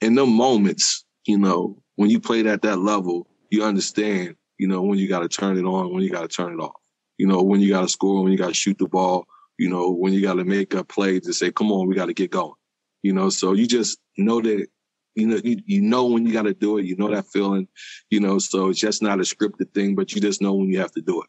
[0.00, 4.82] in the moments, you know, when you played at that level, you understand, you know,
[4.82, 6.81] when you got to turn it on, when you got to turn it off.
[7.18, 9.26] You know, when you got to score, when you got to shoot the ball,
[9.58, 12.06] you know, when you got to make a play to say, come on, we got
[12.06, 12.54] to get going.
[13.02, 14.66] You know, so you just know that
[15.14, 16.86] you know, you, you know when you got to do it.
[16.86, 17.68] You know that feeling,
[18.10, 20.78] you know, so it's just not a scripted thing, but you just know when you
[20.80, 21.28] have to do it.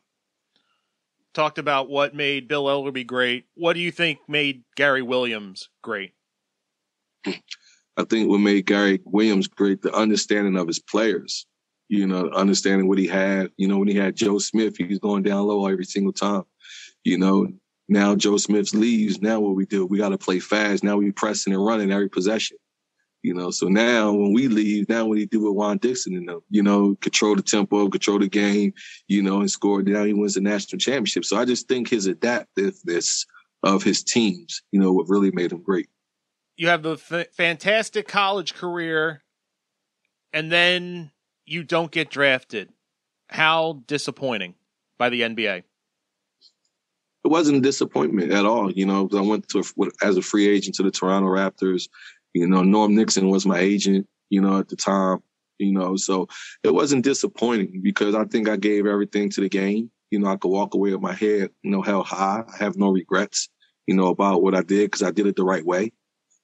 [1.33, 3.45] Talked about what made Bill Ellerbe great.
[3.55, 6.13] What do you think made Gary Williams great?
[7.25, 11.45] I think what made Gary Williams great, the understanding of his players,
[11.93, 13.51] you know, understanding what he had.
[13.55, 16.41] You know, when he had Joe Smith, he was going down low every single time.
[17.03, 17.47] You know,
[17.87, 19.21] now Joe Smith leaves.
[19.21, 19.85] Now what we do?
[19.85, 20.83] We got to play fast.
[20.83, 22.57] Now we pressing and running every possession.
[23.21, 26.27] You know, so now when we leave, now what he do with Juan Dixon and
[26.27, 28.73] them, you know, control the tempo, control the game,
[29.07, 29.81] you know, and score.
[29.83, 31.23] Now he wins the national championship.
[31.23, 33.25] So I just think his adaptiveness
[33.61, 35.87] of his teams, you know, what really made him great.
[36.57, 39.23] You have the fantastic college career,
[40.33, 41.11] and then
[41.45, 42.69] you don't get drafted.
[43.27, 44.55] How disappointing
[44.97, 45.63] by the NBA.
[47.23, 48.71] It wasn't a disappointment at all.
[48.71, 49.63] You know, I went to
[50.01, 51.87] as a free agent to the Toronto Raptors.
[52.33, 55.19] You know, Norm Nixon was my agent, you know, at the time,
[55.57, 56.27] you know, so
[56.63, 59.89] it wasn't disappointing because I think I gave everything to the game.
[60.11, 62.43] You know, I could walk away with my head, you know, held high.
[62.47, 63.49] I have no regrets,
[63.87, 65.93] you know, about what I did because I did it the right way.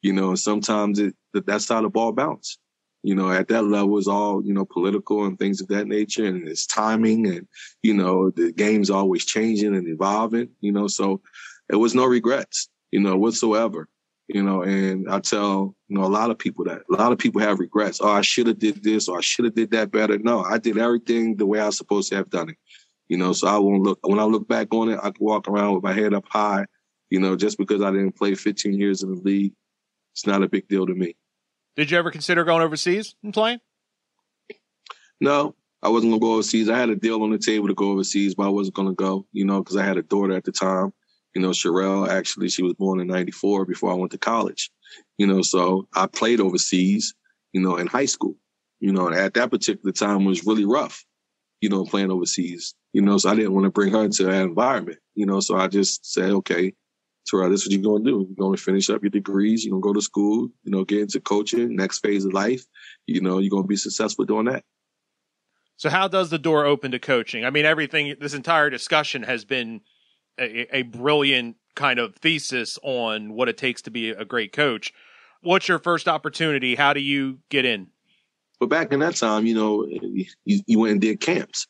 [0.02, 2.60] You know, sometimes it, that's how the ball bounced.
[3.04, 6.26] You know, at that level is all, you know, political and things of that nature
[6.26, 7.48] and it's timing and,
[7.82, 11.22] you know, the game's always changing and evolving, you know, so
[11.70, 13.88] it was no regrets, you know, whatsoever
[14.30, 17.18] you know, and I tell, you know, a lot of people that a lot of
[17.18, 18.00] people have regrets.
[18.00, 20.20] Oh, I should have did this or I should have did that better.
[20.20, 22.58] No, I did everything the way I was supposed to have done it.
[23.08, 25.48] You know, so I won't look when I look back on it, I can walk
[25.48, 26.66] around with my head up high,
[27.10, 29.54] you know, just because I didn't play 15 years in the league,
[30.14, 31.16] it's not a big deal to me.
[31.80, 33.62] Did you ever consider going overseas and playing?
[35.22, 36.68] No, I wasn't gonna go overseas.
[36.68, 39.26] I had a deal on the table to go overseas, but I wasn't gonna go,
[39.32, 40.92] you know, because I had a daughter at the time.
[41.34, 44.70] You know, Sherelle, actually, she was born in 94 before I went to college.
[45.18, 47.14] You know, so I played overseas,
[47.54, 48.36] you know, in high school.
[48.82, 51.06] You know, at that particular time was really rough,
[51.62, 52.76] you know, playing overseas.
[52.92, 55.00] You know, so I didn't want to bring her into that environment.
[55.16, 56.74] You know, so I just said, okay,
[57.30, 58.28] Terrell, this is what you're going to do.
[58.28, 59.64] You're going to finish up your degrees.
[59.64, 62.66] You're going to go to school, you know, get into coaching, next phase of life.
[63.06, 64.64] You know, you're going to be successful doing that.
[65.78, 67.46] So how does the door open to coaching?
[67.46, 69.82] I mean, everything, this entire discussion has been
[70.38, 74.92] a, a brilliant kind of thesis on what it takes to be a great coach.
[75.42, 76.76] What's your first opportunity?
[76.76, 77.88] How do you get in?
[78.60, 81.66] But back in that time, you know, you, you went and did camps.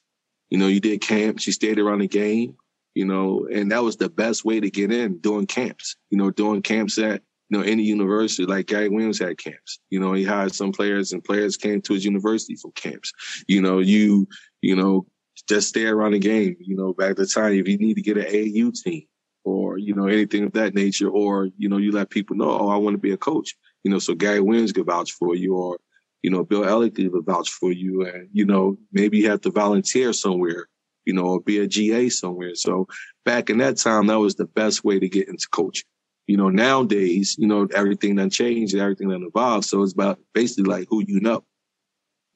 [0.50, 2.56] You know, you did camps, you stayed around the game,
[3.00, 6.32] you know, and that was the best way to get in doing camps, you know,
[6.32, 9.80] doing camps at, you know, any university like Gary Williams had camps.
[9.90, 13.14] You know, he hired some players and players came to his university for camps.
[13.48, 14.28] You know, you,
[14.60, 15.08] you know,
[15.48, 16.58] just stay around the game.
[16.60, 19.04] You know, back at the time, if you need to get an AAU team
[19.46, 22.68] or, you know, anything of that nature, or, you know, you let people know, oh,
[22.68, 23.56] I want to be a coach.
[23.86, 25.78] You know, so Gary Williams could vouch for you or,
[26.22, 28.06] you know, Bill Ellerbe could vouch for you.
[28.06, 30.68] And, you know, maybe you have to volunteer somewhere,
[31.10, 32.54] you know, or be a GA somewhere.
[32.54, 32.88] So
[33.26, 35.88] back in that time, that was the best way to get into coaching.
[36.28, 39.66] You know, nowadays, you know, everything done changed, everything done evolved.
[39.66, 41.44] So it's about basically like who you know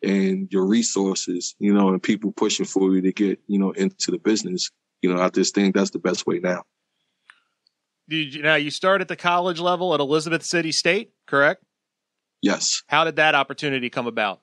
[0.01, 4.09] and your resources, you know, and people pushing for you to get, you know, into
[4.09, 4.71] the business.
[5.03, 6.63] You know, I just think that's the best way now.
[8.09, 11.63] Did you, now you start at the college level at Elizabeth City State, correct?
[12.41, 12.81] Yes.
[12.87, 14.41] How did that opportunity come about?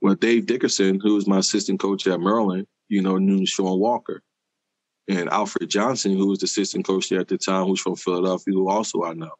[0.00, 4.22] Well, Dave Dickerson, who was my assistant coach at Maryland, you know, knew Sean Walker.
[5.08, 8.54] and Alfred Johnson, who was the assistant coach there at the time, who's from Philadelphia,
[8.54, 9.32] who also I know.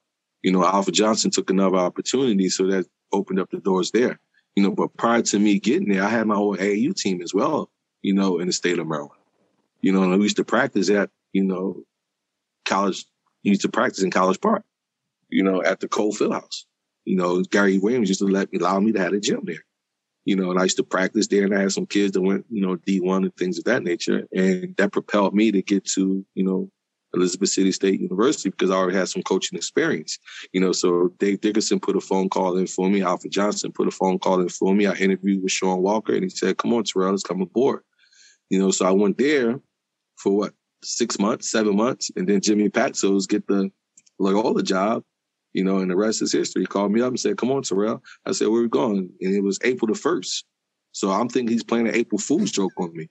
[0.43, 4.19] You know, Alfred Johnson took another opportunity, so that opened up the doors there.
[4.57, 7.35] You know, but prior to me getting there, I had my whole AAU team as
[7.35, 7.71] well.
[8.01, 9.21] You know, in the state of Maryland.
[9.83, 11.85] You know, and we used to practice at you know
[12.65, 13.05] college.
[13.43, 14.65] Used to practice in College Park.
[15.29, 16.65] You know, at the Cole Fieldhouse.
[17.05, 19.65] You know, Gary Williams used to let me allow me to have a gym there
[20.25, 22.47] you know, and I used to practice there and I had some kids that went,
[22.49, 24.27] you know, D1 and things of that nature.
[24.33, 26.71] And that propelled me to get to, you know,
[27.15, 30.19] Elizabeth City State University because I already had some coaching experience.
[30.53, 33.03] You know, so Dave Dickerson put a phone call in for me.
[33.03, 34.87] Alfred Johnson put a phone call in for me.
[34.87, 37.83] I interviewed with Sean Walker and he said, come on, Terrell, let's come aboard.
[38.49, 39.61] You know, so I went there
[40.17, 40.55] for what,
[40.85, 42.11] six months, seven months.
[42.17, 43.71] And then Jimmy Patsos get the
[44.19, 45.03] Loyola job
[45.53, 46.63] you know, and the rest is history.
[46.63, 48.03] He called me up and said, come on, Terrell.
[48.27, 49.11] I said, where we going?
[49.21, 50.45] And it was April the 1st.
[50.93, 53.09] So I'm thinking he's playing an April Fool's joke on me.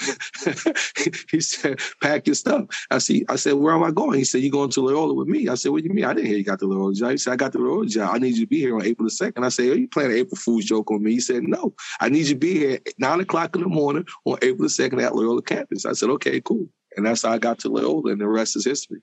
[1.30, 2.64] he said, pack your stuff.
[2.90, 4.18] I see, I said, where am I going?
[4.18, 5.48] He said, you going to Loyola with me?
[5.48, 6.04] I said, what do you mean?
[6.04, 7.10] I didn't hear you got the Loyola job.
[7.10, 8.14] He said, I got the Loyola job.
[8.14, 9.44] I need you to be here on April the 2nd.
[9.44, 11.12] I said, are you playing an April Fool's joke on me?
[11.12, 14.06] He said, no, I need you to be here at nine o'clock in the morning
[14.24, 15.84] on April the 2nd at Loyola campus.
[15.84, 16.66] I said, okay, cool.
[16.96, 19.00] And that's how I got to Loyola and the rest is history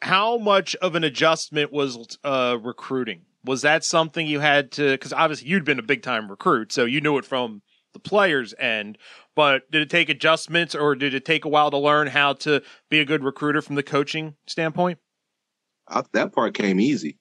[0.00, 3.22] how much of an adjustment was uh, recruiting?
[3.44, 4.92] Was that something you had to?
[4.92, 8.54] Because obviously you'd been a big time recruit, so you knew it from the players'
[8.58, 8.98] end.
[9.34, 12.62] But did it take adjustments, or did it take a while to learn how to
[12.90, 14.98] be a good recruiter from the coaching standpoint?
[15.88, 17.18] I, that part came easy.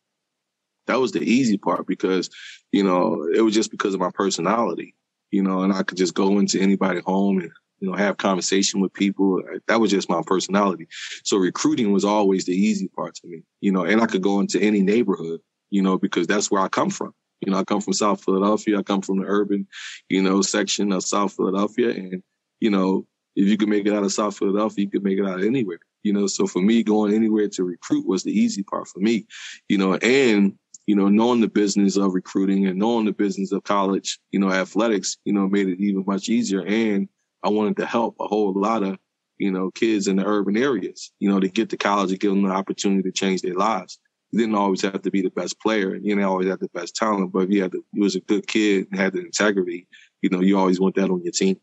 [0.88, 2.30] That was the easy part because,
[2.72, 4.96] you know, it was just because of my personality,
[5.32, 8.80] you know, and I could just go into anybody home and you know, have conversation
[8.82, 9.42] with people.
[9.68, 10.88] That was just my personality.
[11.24, 14.40] So recruiting was always the easy part to me, you know, and I could go
[14.40, 17.14] into any neighborhood, you know, because that's where I come from.
[17.42, 18.80] You know, I come from South Philadelphia.
[18.80, 19.68] I come from the urban,
[20.10, 21.92] you know, section of South Philadelphia.
[21.92, 22.24] And,
[22.60, 23.06] you know,
[23.36, 25.46] if you can make it out of South Philadelphia, you can make it out of
[25.46, 26.26] anywhere, you know.
[26.26, 29.28] So for me, going anywhere to recruit was the easy part for me,
[29.70, 30.58] you know, and,
[30.88, 34.52] you know, knowing the business of recruiting and knowing the business of college, you know,
[34.52, 36.66] athletics, you know, made it even much easier.
[36.66, 37.08] And,
[37.44, 38.98] I wanted to help a whole lot of,
[39.38, 42.32] you know, kids in the urban areas, you know, to get to college and give
[42.32, 44.00] them the opportunity to change their lives.
[44.32, 45.94] You didn't always have to be the best player.
[45.94, 48.16] and You didn't always have the best talent, but if you had the, you was
[48.16, 49.88] a good kid and had the integrity,
[50.22, 51.58] you know, you always want that on your team.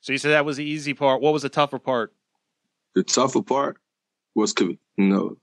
[0.00, 1.20] So you said that was the easy part.
[1.20, 2.14] What was the tougher part?
[2.94, 3.78] The tougher part
[4.34, 5.36] was, you know,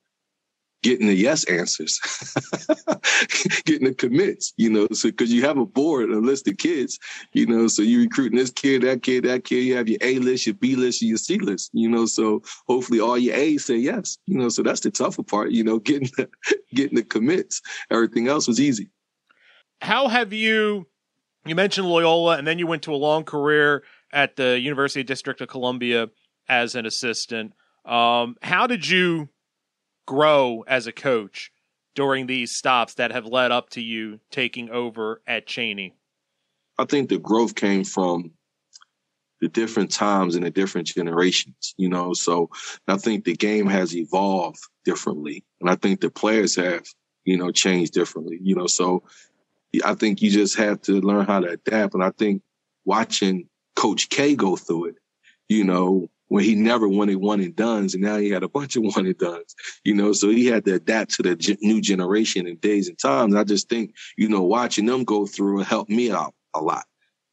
[0.81, 1.99] getting the yes answers,
[3.65, 6.99] getting the commits, you know, so because you have a board, a list of kids,
[7.33, 10.19] you know, so you're recruiting this kid, that kid, that kid, you have your A
[10.19, 13.77] list, your B list, your C list, you know, so hopefully all your A's say
[13.77, 16.29] yes, you know, so that's the tougher part, you know, getting the,
[16.73, 17.61] getting the commits.
[17.91, 18.89] Everything else was easy.
[19.81, 20.87] How have you,
[21.45, 25.41] you mentioned Loyola and then you went to a long career at the University District
[25.41, 26.09] of Columbia
[26.47, 27.53] as an assistant.
[27.85, 29.29] Um, how did you
[30.11, 31.53] grow as a coach
[31.95, 35.93] during these stops that have led up to you taking over at Cheyney?
[36.77, 38.31] I think the growth came from
[39.39, 42.11] the different times and the different generations, you know.
[42.11, 42.49] So
[42.89, 45.45] I think the game has evolved differently.
[45.61, 46.83] And I think the players have,
[47.23, 48.67] you know, changed differently, you know.
[48.67, 49.03] So
[49.85, 51.93] I think you just have to learn how to adapt.
[51.93, 52.41] And I think
[52.83, 53.47] watching
[53.77, 54.95] Coach K go through it,
[55.47, 58.77] you know, when he never wanted one and dones, and now he had a bunch
[58.77, 59.53] of one and dones.
[59.83, 63.35] You know, so he had to adapt to the new generation and days and times.
[63.35, 66.85] I just think, you know, watching them go through helped me out a lot.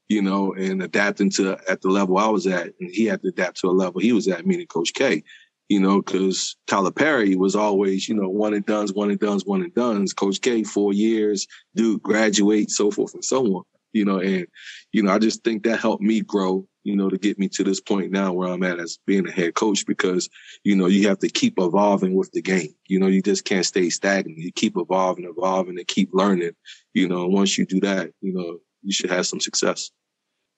[0.08, 3.28] You know, and adapting to at the level I was at, and he had to
[3.28, 5.22] adapt to a level he was at, meaning Coach K.
[5.68, 9.62] You know, because Calipari was always, you know, one and dones, one and dones, one
[9.62, 10.12] and dones.
[10.12, 11.46] Coach K, four years,
[11.76, 13.62] dude, graduate, so forth and so on.
[13.92, 14.46] You know, and
[14.92, 17.62] you know, I just think that helped me grow you know, to get me to
[17.62, 20.26] this point now where I'm at as being a head coach because,
[20.64, 22.74] you know, you have to keep evolving with the game.
[22.86, 24.38] You know, you just can't stay stagnant.
[24.38, 26.52] You keep evolving, evolving and keep learning.
[26.94, 29.90] You know, once you do that, you know, you should have some success.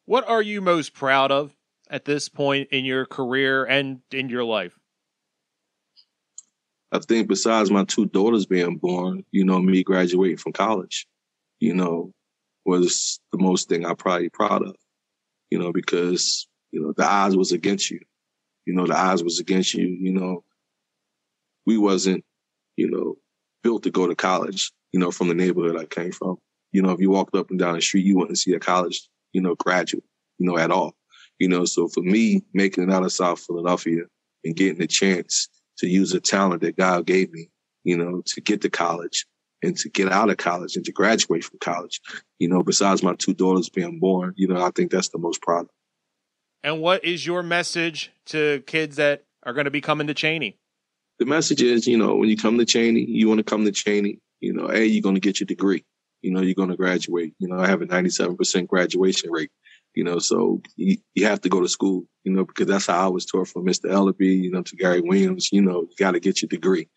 [0.05, 1.53] What are you most proud of
[1.91, 4.79] at this point in your career and in your life?
[6.93, 11.09] I think besides my two daughters being born, you know, me graduating from college,
[11.59, 12.13] you know,
[12.65, 14.77] was the most thing I'm probably proud of
[15.51, 18.01] you know, because, you know, the odds was against you.
[18.67, 19.87] You know, the odds was against you.
[19.87, 20.45] You know,
[21.67, 22.25] we wasn't,
[22.77, 23.17] you know,
[23.63, 26.37] built to go to college, you know, from the neighborhood I came from.
[26.73, 29.09] You know, if you walked up and down the street, you wouldn't see a college,
[29.33, 30.05] you know, graduate,
[30.39, 30.95] you know, at all.
[31.39, 34.03] You know, so for me, making it out of South Philadelphia
[34.45, 35.49] and getting the chance
[35.79, 37.51] to use the talent that God gave me,
[37.83, 39.27] you know, to get to college
[39.63, 42.01] and to get out of college and to graduate from college,
[42.39, 45.43] you know, besides my two daughters being born, you know, I think that's the most
[45.43, 45.67] proud.
[46.63, 50.57] And what is your message to kids that are going to be coming to Cheyney?
[51.19, 53.73] The message is, you know, when you come to Cheyney, you want to come to
[53.73, 55.85] Cheyney, you know, A, you're going to get your degree.
[56.23, 57.35] You know, you're going to graduate.
[57.39, 59.51] You know, I have a 97% graduation rate.
[59.95, 63.07] You know, so you, you have to go to school, you know, because that's how
[63.07, 63.91] I was taught from Mr.
[63.91, 66.89] Ellerbe, you know, to Gary Williams, you know, you got to get your degree,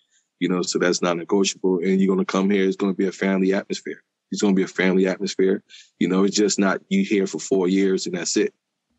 [0.43, 1.77] you know, so that's not negotiable.
[1.77, 2.67] And you're going to come here.
[2.67, 4.03] It's going to be a family atmosphere.
[4.29, 5.63] It's going to be a family atmosphere.
[5.99, 8.53] You know, it's just not you here for four years and that's it.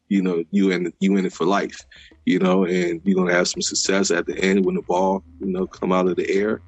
[0.08, 1.78] You know, you in, you in it for life,
[2.24, 5.22] you know, and you're going to have some success at the end when the ball,
[5.38, 6.62] you know, come out of the air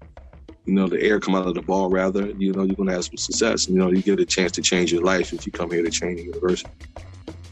[0.66, 2.94] you know, the air come out of the ball rather, you know, you're going to
[2.94, 3.68] have some success.
[3.68, 5.90] You know, you get a chance to change your life if you come here to
[5.90, 6.68] Cheyney University.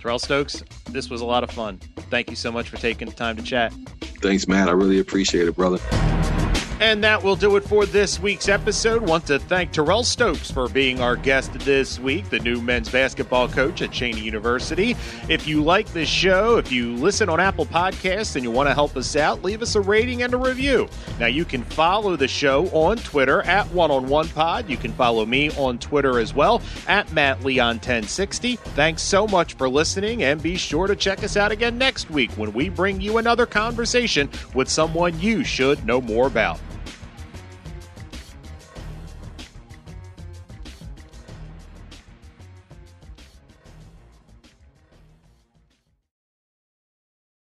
[0.00, 1.78] Terrell Stokes, this was a lot of fun.
[2.10, 3.72] Thank you so much for taking the time to chat.
[4.20, 4.68] Thanks, man.
[4.68, 5.78] I really appreciate it, brother.
[6.84, 9.00] And that will do it for this week's episode.
[9.00, 13.48] Want to thank Terrell Stokes for being our guest this week, the new men's basketball
[13.48, 14.94] coach at Cheyney University.
[15.30, 18.74] If you like this show, if you listen on Apple Podcasts and you want to
[18.74, 20.86] help us out, leave us a rating and a review.
[21.18, 24.68] Now you can follow the show on Twitter at One on One Pod.
[24.68, 28.56] You can follow me on Twitter as well at Matt Leon 1060.
[28.56, 32.30] Thanks so much for listening, and be sure to check us out again next week
[32.32, 36.60] when we bring you another conversation with someone you should know more about.